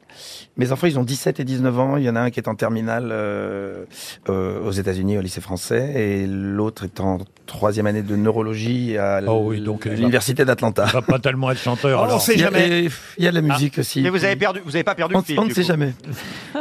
Mes 0.58 0.72
enfants, 0.72 0.88
ils 0.88 1.00
ont 1.00 1.04
17 1.04 1.40
et 1.40 1.44
19 1.44 1.80
ans. 1.80 1.98
Il 1.98 2.04
y 2.04 2.10
en 2.10 2.16
a 2.16 2.22
un 2.22 2.30
qui 2.30 2.40
est 2.40 2.48
en 2.48 2.56
terminale 2.56 3.10
euh, 3.12 3.86
euh, 4.30 4.62
aux 4.62 4.72
États-Unis, 4.72 5.18
au 5.18 5.22
lycée 5.22 5.42
français, 5.42 5.94
et 5.96 6.28
l'autre 6.28 6.84
est 6.84 7.00
en 7.00 7.20
troisième 7.48 7.88
année 7.88 8.04
de 8.04 8.16
neurologie 8.16 8.98
à 8.98 9.22
Oh 9.28 9.42
oui, 9.48 9.64
l'université 9.86 10.46
d'Atlanta. 10.46 10.86
Il 10.88 10.94
va 10.94 11.02
pas 11.02 11.20
tellement 11.20 11.50
être 11.52 11.60
chanteur. 11.60 12.00
Oh, 12.00 12.04
on 12.04 12.06
alors. 12.06 12.22
sait 12.22 12.34
Il 12.36 12.42
y, 12.42 12.44
a, 12.44 12.52
jamais. 12.52 12.90
il 13.18 13.24
y 13.24 13.28
a 13.28 13.32
de 13.32 13.36
la 13.36 13.42
musique 13.42 13.80
aussi. 13.80 14.02
Mais 14.02 14.10
vous 14.10 14.24
avez 14.24 14.36
perdu, 14.36 14.62
vous 14.64 14.76
avez 14.76 14.84
pas 14.84 14.94
perdu 14.96 15.16
On 15.16 15.20
le 15.20 15.24
fil. 15.24 15.40
on 15.40 15.46
ne 15.46 15.50
sait 15.54 15.62
coup. 15.62 15.68
jamais. 15.68 15.94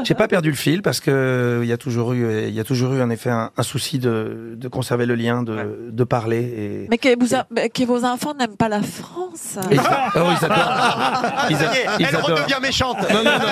J'ai 0.05 0.15
pas 0.15 0.29
perdu 0.29 0.49
le 0.51 0.57
fil 0.57 0.81
parce 0.83 1.01
que 1.01 1.61
il 1.63 1.69
y 1.69 1.73
a 1.73 1.77
toujours 1.77 2.13
eu, 2.15 2.45
il 2.49 2.55
y 2.55 2.61
a 2.61 2.65
toujours 2.65 2.95
eu 2.95 3.03
en 3.03 3.11
effet 3.11 3.31
un, 3.31 3.51
un 3.57 3.63
souci 3.63 3.99
de, 3.99 4.55
de 4.57 4.69
conserver 4.69 5.05
le 5.07 5.15
lien, 5.15 5.43
de, 5.43 5.91
de 5.91 6.05
parler. 6.05 6.39
Et... 6.39 6.87
Mais 6.89 6.99
que, 6.99 7.19
vous 7.19 7.35
a- 7.35 7.47
mais 7.51 7.69
que 7.69 7.83
vos 7.85 8.05
enfants 8.05 8.35
n'aiment 8.35 8.57
pas 8.57 8.69
la 8.69 8.83
France. 8.83 9.59
Et- 9.71 9.77
oh, 9.79 10.21
ils 10.41 10.45
adorent. 10.45 11.25
Ils, 11.51 11.57
a- 11.57 11.97
ils 11.99 12.07
elle 12.07 12.15
adorent. 12.17 12.31
redevient 12.31 12.61
méchante. 12.63 12.99
Non, 13.11 13.23
non, 13.25 13.25
non. 13.25 13.47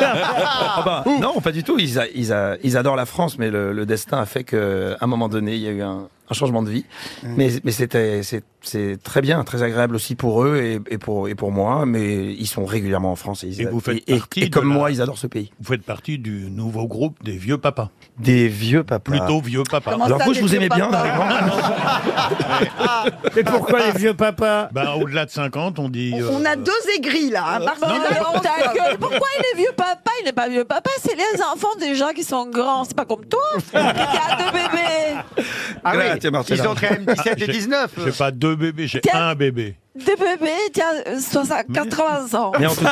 Ah 0.77 0.83
bah, 0.85 1.05
non, 1.21 1.41
pas 1.41 1.53
du 1.53 1.63
tout. 1.65 1.79
Ils, 1.79 1.99
a- 1.99 2.07
ils, 2.15 2.33
a- 2.33 2.57
ils 2.63 2.77
adorent 2.77 2.97
la 2.97 3.07
France, 3.07 3.39
mais 3.39 3.51
le, 3.51 3.73
le 3.73 3.87
destin 3.87 4.19
a 4.19 4.27
fait 4.27 4.45
qu'à 4.45 4.57
un 5.01 5.07
moment 5.07 5.29
donné, 5.29 5.55
il 5.55 5.63
y 5.63 5.69
a 5.69 5.71
eu 5.73 5.83
un, 5.83 6.09
un 6.31 6.35
changement 6.35 6.63
de 6.63 6.71
vie. 6.71 6.85
Mais, 7.23 7.51
mais 7.65 7.71
c'était, 7.73 8.23
c'est, 8.23 8.43
c'est 8.63 8.99
très 9.03 9.21
bien, 9.21 9.45
très 9.45 9.63
agréable 9.63 9.95
aussi 9.95 10.15
pour 10.15 10.43
eux 10.45 10.57
et, 10.57 10.81
et 10.95 10.99
pour, 10.99 11.29
et 11.29 11.35
pour 11.35 11.53
moi. 11.53 11.85
Mais 11.87 12.33
ils 12.33 12.47
sont 12.47 12.65
régulièrement 12.65 13.13
en 13.13 13.17
France 13.17 13.45
et, 13.45 13.49
ils 13.49 13.61
Et 13.63 13.67
vous 13.67 13.81
faites 13.81 14.03
et, 14.07 14.49
comme 14.51 14.69
la- 14.69 14.75
moi, 14.75 14.91
ils 14.91 15.03
adorent 15.03 15.19
ce 15.19 15.27
pays. 15.27 15.53
Vous 15.61 15.67
faites 15.73 15.83
partie 15.83 16.19
du 16.19 16.51
nouveau 16.51 16.87
groupe 16.87 17.23
des 17.23 17.37
vieux 17.37 17.59
papas. 17.59 17.91
Des 18.17 18.47
vieux 18.47 18.85
papas. 18.85 19.11
Plutôt 19.11 19.41
vieux 19.41 19.65
papas. 19.69 19.91
Comment 19.91 20.05
Alors 20.05 20.19
ça, 20.21 20.25
vous, 20.25 20.33
des 20.33 20.37
je 20.39 20.43
vous 20.45 20.49
vieux 20.49 20.57
aimais 20.59 20.69
bien, 20.69 20.87
papas 20.87 20.99
dans 20.99 21.05
les 21.05 21.11
grands- 21.11 23.05
Mais 23.35 23.43
pourquoi 23.43 23.79
les 23.87 23.93
vieux 23.99 24.15
papas? 24.15 24.69
Ben, 24.71 24.93
au-delà 25.01 25.25
de 25.27 25.31
50, 25.31 25.79
on 25.81 25.89
dit. 25.89 26.15
euh, 26.17 26.29
On 26.31 26.45
a 26.45 26.55
deux 26.55 26.71
aigris 26.97 27.31
là. 27.31 27.45
hein, 27.57 27.61
parce 27.65 27.81
Bon, 27.81 27.87
qu'il 27.89 27.97
a- 28.03 28.17
alors, 28.17 28.41
ta 28.41 28.73
gueule. 28.73 28.97
Pourquoi 29.01 29.27
il 29.39 29.43
est 29.53 29.57
vieux 29.63 29.73
papa? 29.77 30.11
Il 30.21 30.27
n'est 30.27 30.33
pas 30.33 30.49
vieux 30.49 30.65
papa, 30.65 30.91
c'est 31.03 31.17
les 31.17 31.43
enfants 31.43 31.75
déjà 31.81 32.13
qui 32.13 32.23
sont 32.23 32.47
grands. 32.49 32.85
C'est 32.85 32.97
pas 32.97 33.05
comme 33.05 33.25
toi 33.27 33.41
qui 33.71 33.77
a 33.77 34.37
deux 34.39 34.53
bébés. 34.53 35.45
Ah 35.83 35.93
oui, 35.97 36.31
Marcella. 36.31 36.63
ils 36.63 36.69
ont 36.69 36.75
quand 36.75 36.91
même 36.91 37.05
17 37.07 37.43
et 37.43 37.47
J'ai- 37.47 37.53
19. 37.53 37.91
J'ai 38.05 38.13
pas 38.13 38.31
deux 38.31 38.55
bébés, 38.55 38.87
j'ai 38.87 39.01
Tiens. 39.01 39.29
un 39.31 39.35
bébé. 39.35 39.77
Deux 39.97 40.17
bébés, 40.17 40.51
tiens, 40.73 40.85
euh, 41.07 41.21
60, 41.21 41.67
80 41.73 42.35
ans. 42.37 42.51
Mais 42.59 42.67
en, 42.67 42.75
tout, 42.75 42.85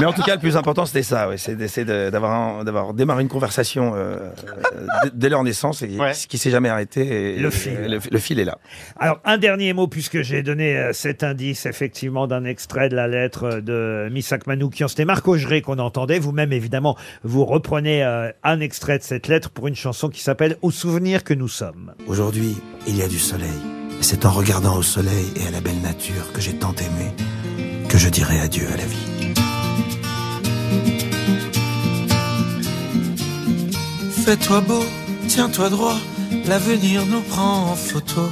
mais 0.00 0.06
en 0.06 0.12
tout 0.14 0.22
cas, 0.22 0.34
le 0.34 0.40
plus 0.40 0.56
important, 0.56 0.86
c'était 0.86 1.02
ça, 1.02 1.28
ouais, 1.28 1.36
c'est 1.36 1.54
d'essayer 1.56 1.84
de- 1.84 2.08
d'avoir 2.08 2.32
un- 2.32 2.64
d'avoir 2.64 2.94
démarré 2.94 3.20
une 3.22 3.28
conversation 3.28 3.92
euh, 3.94 3.98
euh, 3.98 4.86
dès- 5.04 5.10
dès 5.12 5.28
leur 5.28 5.44
naissance, 5.44 5.82
et 5.82 5.98
Ouais. 5.98 6.14
ce 6.14 6.26
qui 6.26 6.38
s'est 6.38 6.50
jamais 6.50 6.70
arrêté. 6.70 7.34
Et, 7.34 7.38
Le 7.38 7.50
fil. 7.50 7.72
et 7.72 7.88
Le, 7.88 7.98
le 8.10 8.18
fil 8.18 8.40
est 8.40 8.44
là. 8.46 8.56
Alors, 8.98 9.20
un 9.26 9.36
dernier 9.36 9.74
mot, 9.74 9.88
puisque 9.88 10.22
j'ai 10.22 10.42
donné 10.42 10.74
euh, 10.78 10.92
cet 10.94 11.22
indice, 11.22 11.66
effectivement, 11.66 12.26
d'un 12.26 12.46
extrait 12.46 12.88
de 12.88 12.96
la 12.96 13.06
lettre 13.06 13.60
de 13.60 14.08
Missak 14.10 14.46
Manoukian. 14.46 14.88
C'était 14.88 15.04
Marc 15.04 15.28
Augeret 15.28 15.60
qu'on 15.60 15.78
entendait. 15.78 16.18
Vous-même, 16.18 16.52
évidemment, 16.54 16.96
vous 17.24 17.44
reprenez 17.44 18.02
euh, 18.04 18.30
un 18.42 18.60
extrait 18.60 18.96
de 18.98 19.02
cette 19.02 19.28
lettre 19.28 19.50
pour 19.50 19.68
une 19.68 19.76
chanson 19.76 20.08
qui 20.08 20.22
s'appelle 20.22 20.56
Au 20.62 20.70
souvenir 20.70 21.24
que 21.24 21.34
nous 21.34 21.48
sommes. 21.48 21.92
Aujourd'hui, 22.06 22.56
il 22.86 22.96
y 22.96 23.02
a 23.02 23.08
du 23.08 23.18
soleil. 23.18 23.50
C'est 24.00 24.24
en 24.24 24.30
regardant 24.30 24.76
au 24.76 24.82
soleil 24.82 25.26
et 25.36 25.46
à 25.46 25.50
la 25.50 25.60
belle 25.60 25.80
nature 25.80 26.32
que 26.32 26.40
j'ai 26.40 26.54
tant 26.54 26.74
aimé 26.74 27.12
que 27.88 27.98
je 27.98 28.08
dirai 28.08 28.40
adieu 28.40 28.66
à 28.72 28.76
la 28.76 28.84
vie. 28.84 29.34
Fais-toi 34.24 34.60
beau, 34.60 34.84
tiens-toi 35.26 35.70
droit, 35.70 35.96
l'avenir 36.46 37.04
nous 37.06 37.20
prend 37.20 37.72
en 37.72 37.74
photo. 37.74 38.22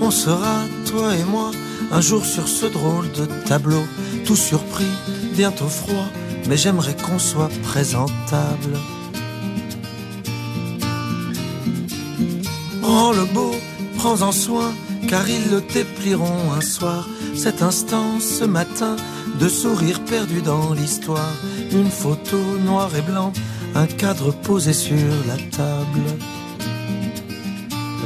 On 0.00 0.10
sera, 0.10 0.64
toi 0.84 1.16
et 1.16 1.24
moi, 1.24 1.50
un 1.92 2.00
jour 2.00 2.24
sur 2.24 2.46
ce 2.46 2.66
drôle 2.66 3.10
de 3.12 3.24
tableau, 3.46 3.84
tout 4.26 4.36
surpris, 4.36 4.92
bientôt 5.34 5.68
froid, 5.68 6.08
mais 6.46 6.58
j'aimerais 6.58 6.94
qu'on 6.94 7.18
soit 7.18 7.50
présentable. 7.62 8.76
Prends 12.82 13.12
le 13.12 13.24
beau, 13.24 13.54
prends-en 13.96 14.32
soin, 14.32 14.74
car 15.08 15.28
ils 15.28 15.50
le 15.50 15.60
déplieront 15.60 16.52
un 16.52 16.60
soir. 16.60 17.08
Cet 17.34 17.62
instant, 17.62 18.20
ce 18.20 18.44
matin, 18.44 18.96
de 19.40 19.48
sourire 19.48 20.00
perdu 20.04 20.42
dans 20.42 20.72
l'histoire. 20.72 21.34
Une 21.72 21.90
photo 21.90 22.38
noir 22.64 22.90
et 22.96 23.02
blanc, 23.02 23.32
un 23.74 23.86
cadre 23.86 24.32
posé 24.32 24.72
sur 24.72 24.96
la 25.26 25.36
table. 25.36 26.06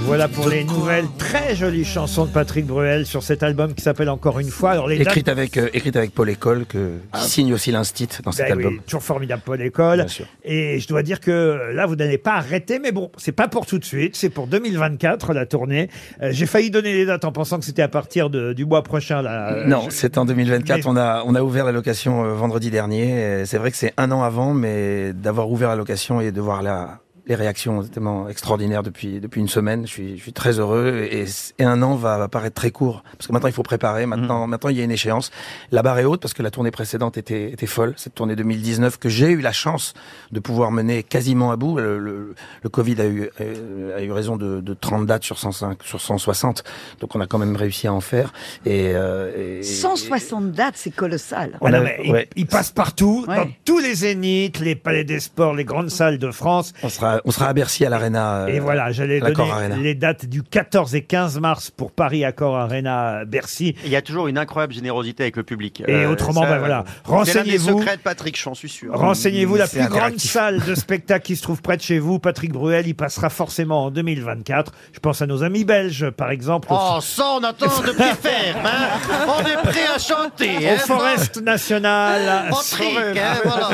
Voilà 0.07 0.27
pour 0.27 0.49
les 0.49 0.65
nouvelles 0.65 1.05
très 1.19 1.55
jolies 1.55 1.85
chansons 1.85 2.25
de 2.25 2.31
Patrick 2.31 2.67
Bruel 2.67 3.07
sur 3.07 3.23
cet 3.23 3.45
album 3.45 3.75
qui 3.75 3.83
s'appelle 3.83 4.09
Encore 4.09 4.41
une 4.41 4.49
fois. 4.49 4.73
Alors, 4.73 4.89
les 4.89 4.97
Écrite 5.01 5.27
dates- 5.27 5.37
avec, 5.39 5.57
euh, 5.57 5.69
écrite 5.73 5.95
avec 5.95 6.13
Paul 6.13 6.29
École, 6.29 6.65
que, 6.67 6.95
qui 7.15 7.29
signe 7.29 7.53
aussi 7.55 7.71
l'instit 7.71 8.09
dans 8.25 8.33
cet 8.33 8.49
Ben 8.49 8.57
oui, 8.59 8.65
album. 8.65 8.81
toujours 8.87 9.03
formidable 9.05 9.43
Paul 9.45 9.61
École. 9.63 9.99
Bien 9.99 10.09
sûr. 10.09 10.27
Et 10.43 10.81
je 10.81 10.89
dois 10.89 11.05
dire 11.05 11.21
que 11.21 11.71
là, 11.75 11.87
vous 11.87 11.95
n'allez 11.95 12.19
pas 12.19 12.33
arrêter, 12.35 12.81
mais 12.81 12.91
bon, 12.91 13.13
c'est 13.19 13.31
pas 13.33 13.47
pour 13.47 13.67
tout 13.67 13.79
de 13.79 13.85
suite, 13.85 14.17
c'est 14.17 14.31
pour 14.31 14.49
2024 14.49 15.33
la 15.33 15.47
tournée. 15.47 15.89
Euh, 16.23 16.31
J'ai 16.33 16.47
failli 16.47 16.71
donner 16.71 16.93
les 16.93 17.07
dates 17.07 17.25
en 17.25 17.31
pensant 17.33 17.59
que 17.61 17.65
c'était 17.65 17.83
à 17.83 17.89
partir 17.89 18.31
de- 18.31 18.53
du 18.53 18.65
mois 18.65 18.83
prochain. 18.83 19.23
Là. 19.23 19.53
Euh, 19.53 19.67
Non, 19.67 19.83
je- 19.91 19.95
c'est 19.95 20.19
en 20.19 20.25
2024. 20.25 20.79
Mais- 20.79 20.91
On 20.91 20.97
a 20.97 21.23
on 21.25 21.35
a 21.37 21.43
ouvert 21.43 21.65
la 21.65 21.73
location 21.73 22.25
euh, 22.25 22.33
vendredi 22.35 22.71
dernier. 22.71 23.43
Et 23.43 23.47
C'est 23.47 23.59
vrai 23.59 23.71
que 23.71 23.77
c'est 23.77 23.93
un 23.97 24.11
an 24.11 24.23
avant, 24.25 24.55
mais 24.55 25.13
d'avoir 25.13 25.49
ouvert 25.51 25.69
la 25.69 25.77
location 25.77 26.21
et 26.21 26.33
de 26.33 26.41
voir 26.41 26.63
la 26.63 26.99
les 27.27 27.35
réactions 27.35 27.83
tellement 27.85 28.29
extraordinaires 28.29 28.83
depuis 28.83 29.21
depuis 29.21 29.41
une 29.41 29.49
semaine, 29.49 29.87
je 29.87 29.91
suis 29.93 30.17
je 30.17 30.23
suis 30.23 30.33
très 30.33 30.59
heureux 30.59 31.07
et, 31.11 31.25
et 31.59 31.65
un 31.65 31.83
an 31.83 31.95
va, 31.95 32.19
va 32.19 32.29
paraître 32.29 32.55
très 32.55 32.71
court 32.71 33.03
parce 33.17 33.27
que 33.27 33.33
maintenant 33.33 33.49
il 33.49 33.55
faut 33.55 33.63
préparer. 33.63 34.07
Maintenant 34.07 34.45
Mhm. 34.45 34.51
maintenant 34.51 34.71
il 34.71 34.77
y 34.77 34.81
a 34.81 34.85
une 34.85 34.91
échéance. 34.91 35.31
La 35.73 35.83
barre 35.83 35.99
est 35.99 36.05
haute 36.05 36.21
parce 36.21 36.35
que 36.35 36.43
la 36.43 36.51
tournée 36.51 36.71
précédente 36.71 37.17
était 37.19 37.51
était 37.53 37.67
folle. 37.67 37.95
Cette 37.97 38.15
tournée 38.15 38.37
2019 38.37 38.99
que 38.99 39.09
j'ai 39.09 39.31
eu 39.31 39.41
la 39.41 39.53
chance 39.53 39.95
de 40.33 40.41
pouvoir 40.41 40.71
mener 40.73 41.03
quasiment 41.03 41.51
à 41.51 41.57
bout. 41.57 41.79
Le, 41.79 41.99
le, 41.99 42.35
le 42.63 42.69
Covid 42.69 43.01
a 43.01 43.07
eu 43.07 43.31
euh, 43.41 43.97
a 43.97 44.03
eu 44.03 44.13
raison 44.13 44.37
de, 44.37 44.61
de 44.61 44.75
30 44.75 45.07
dates 45.07 45.25
sur 45.25 45.39
105 45.39 45.83
sur 45.83 46.01
160, 46.01 46.65
donc 47.01 47.15
on 47.17 47.21
a 47.21 47.27
quand 47.27 47.39
même 47.39 47.57
réussi 47.57 47.87
à 47.87 47.93
en 47.93 48.01
faire. 48.01 48.33
Et, 48.67 48.93
euh, 48.95 49.59
et- 49.61 49.63
160 49.63 50.53
dates, 50.53 50.75
c'est 50.77 50.91
colossal. 50.95 51.59
Ah 51.63 51.71
non, 51.71 51.79
a- 51.79 51.81
mais 51.81 51.99
il- 52.05 52.13
ouais. 52.13 52.29
il, 52.37 52.47
passe 52.47 52.71
partout, 52.71 53.25
Ouais. 53.29 53.37
dans 53.37 53.49
tous 53.65 53.79
les 53.79 53.95
zéniths, 53.95 54.61
les 54.61 54.75
palais 54.75 55.05
des 55.05 55.21
sports, 55.21 55.55
les 55.55 55.65
grandes 55.65 55.91
salles 55.91 56.19
de 56.19 56.31
France. 56.31 56.73
On 56.83 56.89
sera, 56.89 57.10
on 57.25 57.31
sera 57.31 57.47
à 57.49 57.53
Bercy 57.53 57.85
à 57.85 57.89
l'Arena. 57.91 58.43
euh, 58.43 58.47
Et 58.49 58.61
voilà, 58.61 58.93
j'allais 58.93 59.21
donner 59.21 59.51
Arena. 59.51 59.77
les 59.77 59.95
dates 59.95 60.27
du 60.27 60.43
14 60.43 60.95
et 60.95 61.03
15 61.03 61.39
mars 61.41 61.71
pour 61.71 61.91
Paris 61.93 62.25
Accor 62.25 62.57
Arena 62.57 63.25
Bercy. 63.27 63.75
Il 63.85 63.91
y 63.91 63.97
a 63.97 64.03
toujours 64.03 64.29
une 64.29 64.39
incroyable 64.39 64.73
générosité 64.73 65.25
avec 65.25 65.37
le 65.37 65.43
public. 65.43 65.83
Et 65.87 66.07
autrement, 66.07 66.43
ben 66.43 66.59
voilà. 66.59 66.85
Renseignez-vous. 67.05 67.79
Secrets 67.81 67.97
de 67.97 68.03
Patrick, 68.03 68.41
j'en 68.41 68.55
suis 68.55 68.69
sûr. 68.69 68.93
Renseignez-vous, 68.95 69.57
la 69.57 69.67
plus 69.69 69.87
grande 69.89 70.19
salle 70.19 70.61
de 70.65 70.75
spectacle 70.81 71.25
qui 71.25 71.37
se 71.37 71.43
trouve 71.43 71.63
près 71.63 71.77
de 71.77 71.83
chez 71.83 71.99
vous, 71.99 72.19
Patrick 72.19 72.53
Bruel, 72.53 72.87
y 72.87 72.95
passera 72.95 73.31
forcément 73.31 73.87
en 73.87 73.91
2024. 73.91 74.73
Je 74.93 74.99
pense 75.01 75.23
à 75.23 75.27
nos 75.27 75.43
amis 75.43 75.65
belges, 75.65 76.11
par 76.11 76.31
exemple. 76.31 76.69
Oh, 76.71 76.99
ça, 77.01 77.25
on 77.39 77.45
attend 77.45 77.67
de 77.67 77.93
pied 77.93 78.05
ferme, 78.21 78.65
hein. 78.67 78.99
On 79.39 79.41
est 79.47 79.63
prêt 79.71 79.87
à 79.95 79.99
chanter, 79.99 80.57
au 80.67 80.69
hein. 80.75 80.77
Forest 80.79 81.41
National. 81.43 82.51
En 82.51 82.57
trick, 82.57 82.97
hein, 83.17 83.41
voilà. 83.45 83.69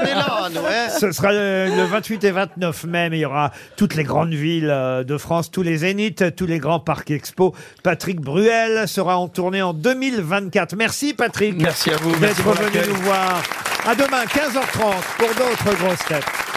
On 0.00 0.04
est 0.06 0.14
là, 0.14 0.48
nous, 0.52 0.60
hein. 0.60 0.88
Ce 0.98 1.12
sera 1.12 1.32
le, 1.32 1.66
le 1.76 1.84
28 1.84 2.24
et 2.24 2.30
29 2.30 2.81
9 2.84 2.90
mai, 2.90 3.10
mais 3.10 3.18
il 3.18 3.22
y 3.22 3.24
aura 3.24 3.52
toutes 3.76 3.94
les 3.94 4.04
grandes 4.04 4.34
villes 4.34 4.70
euh, 4.70 5.04
de 5.04 5.16
France, 5.18 5.50
tous 5.50 5.62
les 5.62 5.78
zéniths, 5.78 6.34
tous 6.36 6.46
les 6.46 6.58
grands 6.58 6.80
parcs 6.80 7.10
expo. 7.10 7.54
Patrick 7.82 8.20
Bruel 8.20 8.86
sera 8.88 9.18
en 9.18 9.28
tournée 9.28 9.62
en 9.62 9.72
2024. 9.74 10.76
Merci 10.76 11.14
Patrick. 11.14 11.60
Merci 11.60 11.90
à 11.90 11.96
vous, 11.96 12.10
merci 12.20 12.20
D'être 12.20 12.42
pour 12.42 12.54
l'accueil. 12.54 12.88
nous 12.88 12.94
voir. 13.02 13.42
À 13.86 13.94
demain, 13.94 14.24
15h30 14.24 14.94
pour 15.18 15.28
d'autres 15.28 15.78
grosses 15.84 16.04
têtes. 16.06 16.51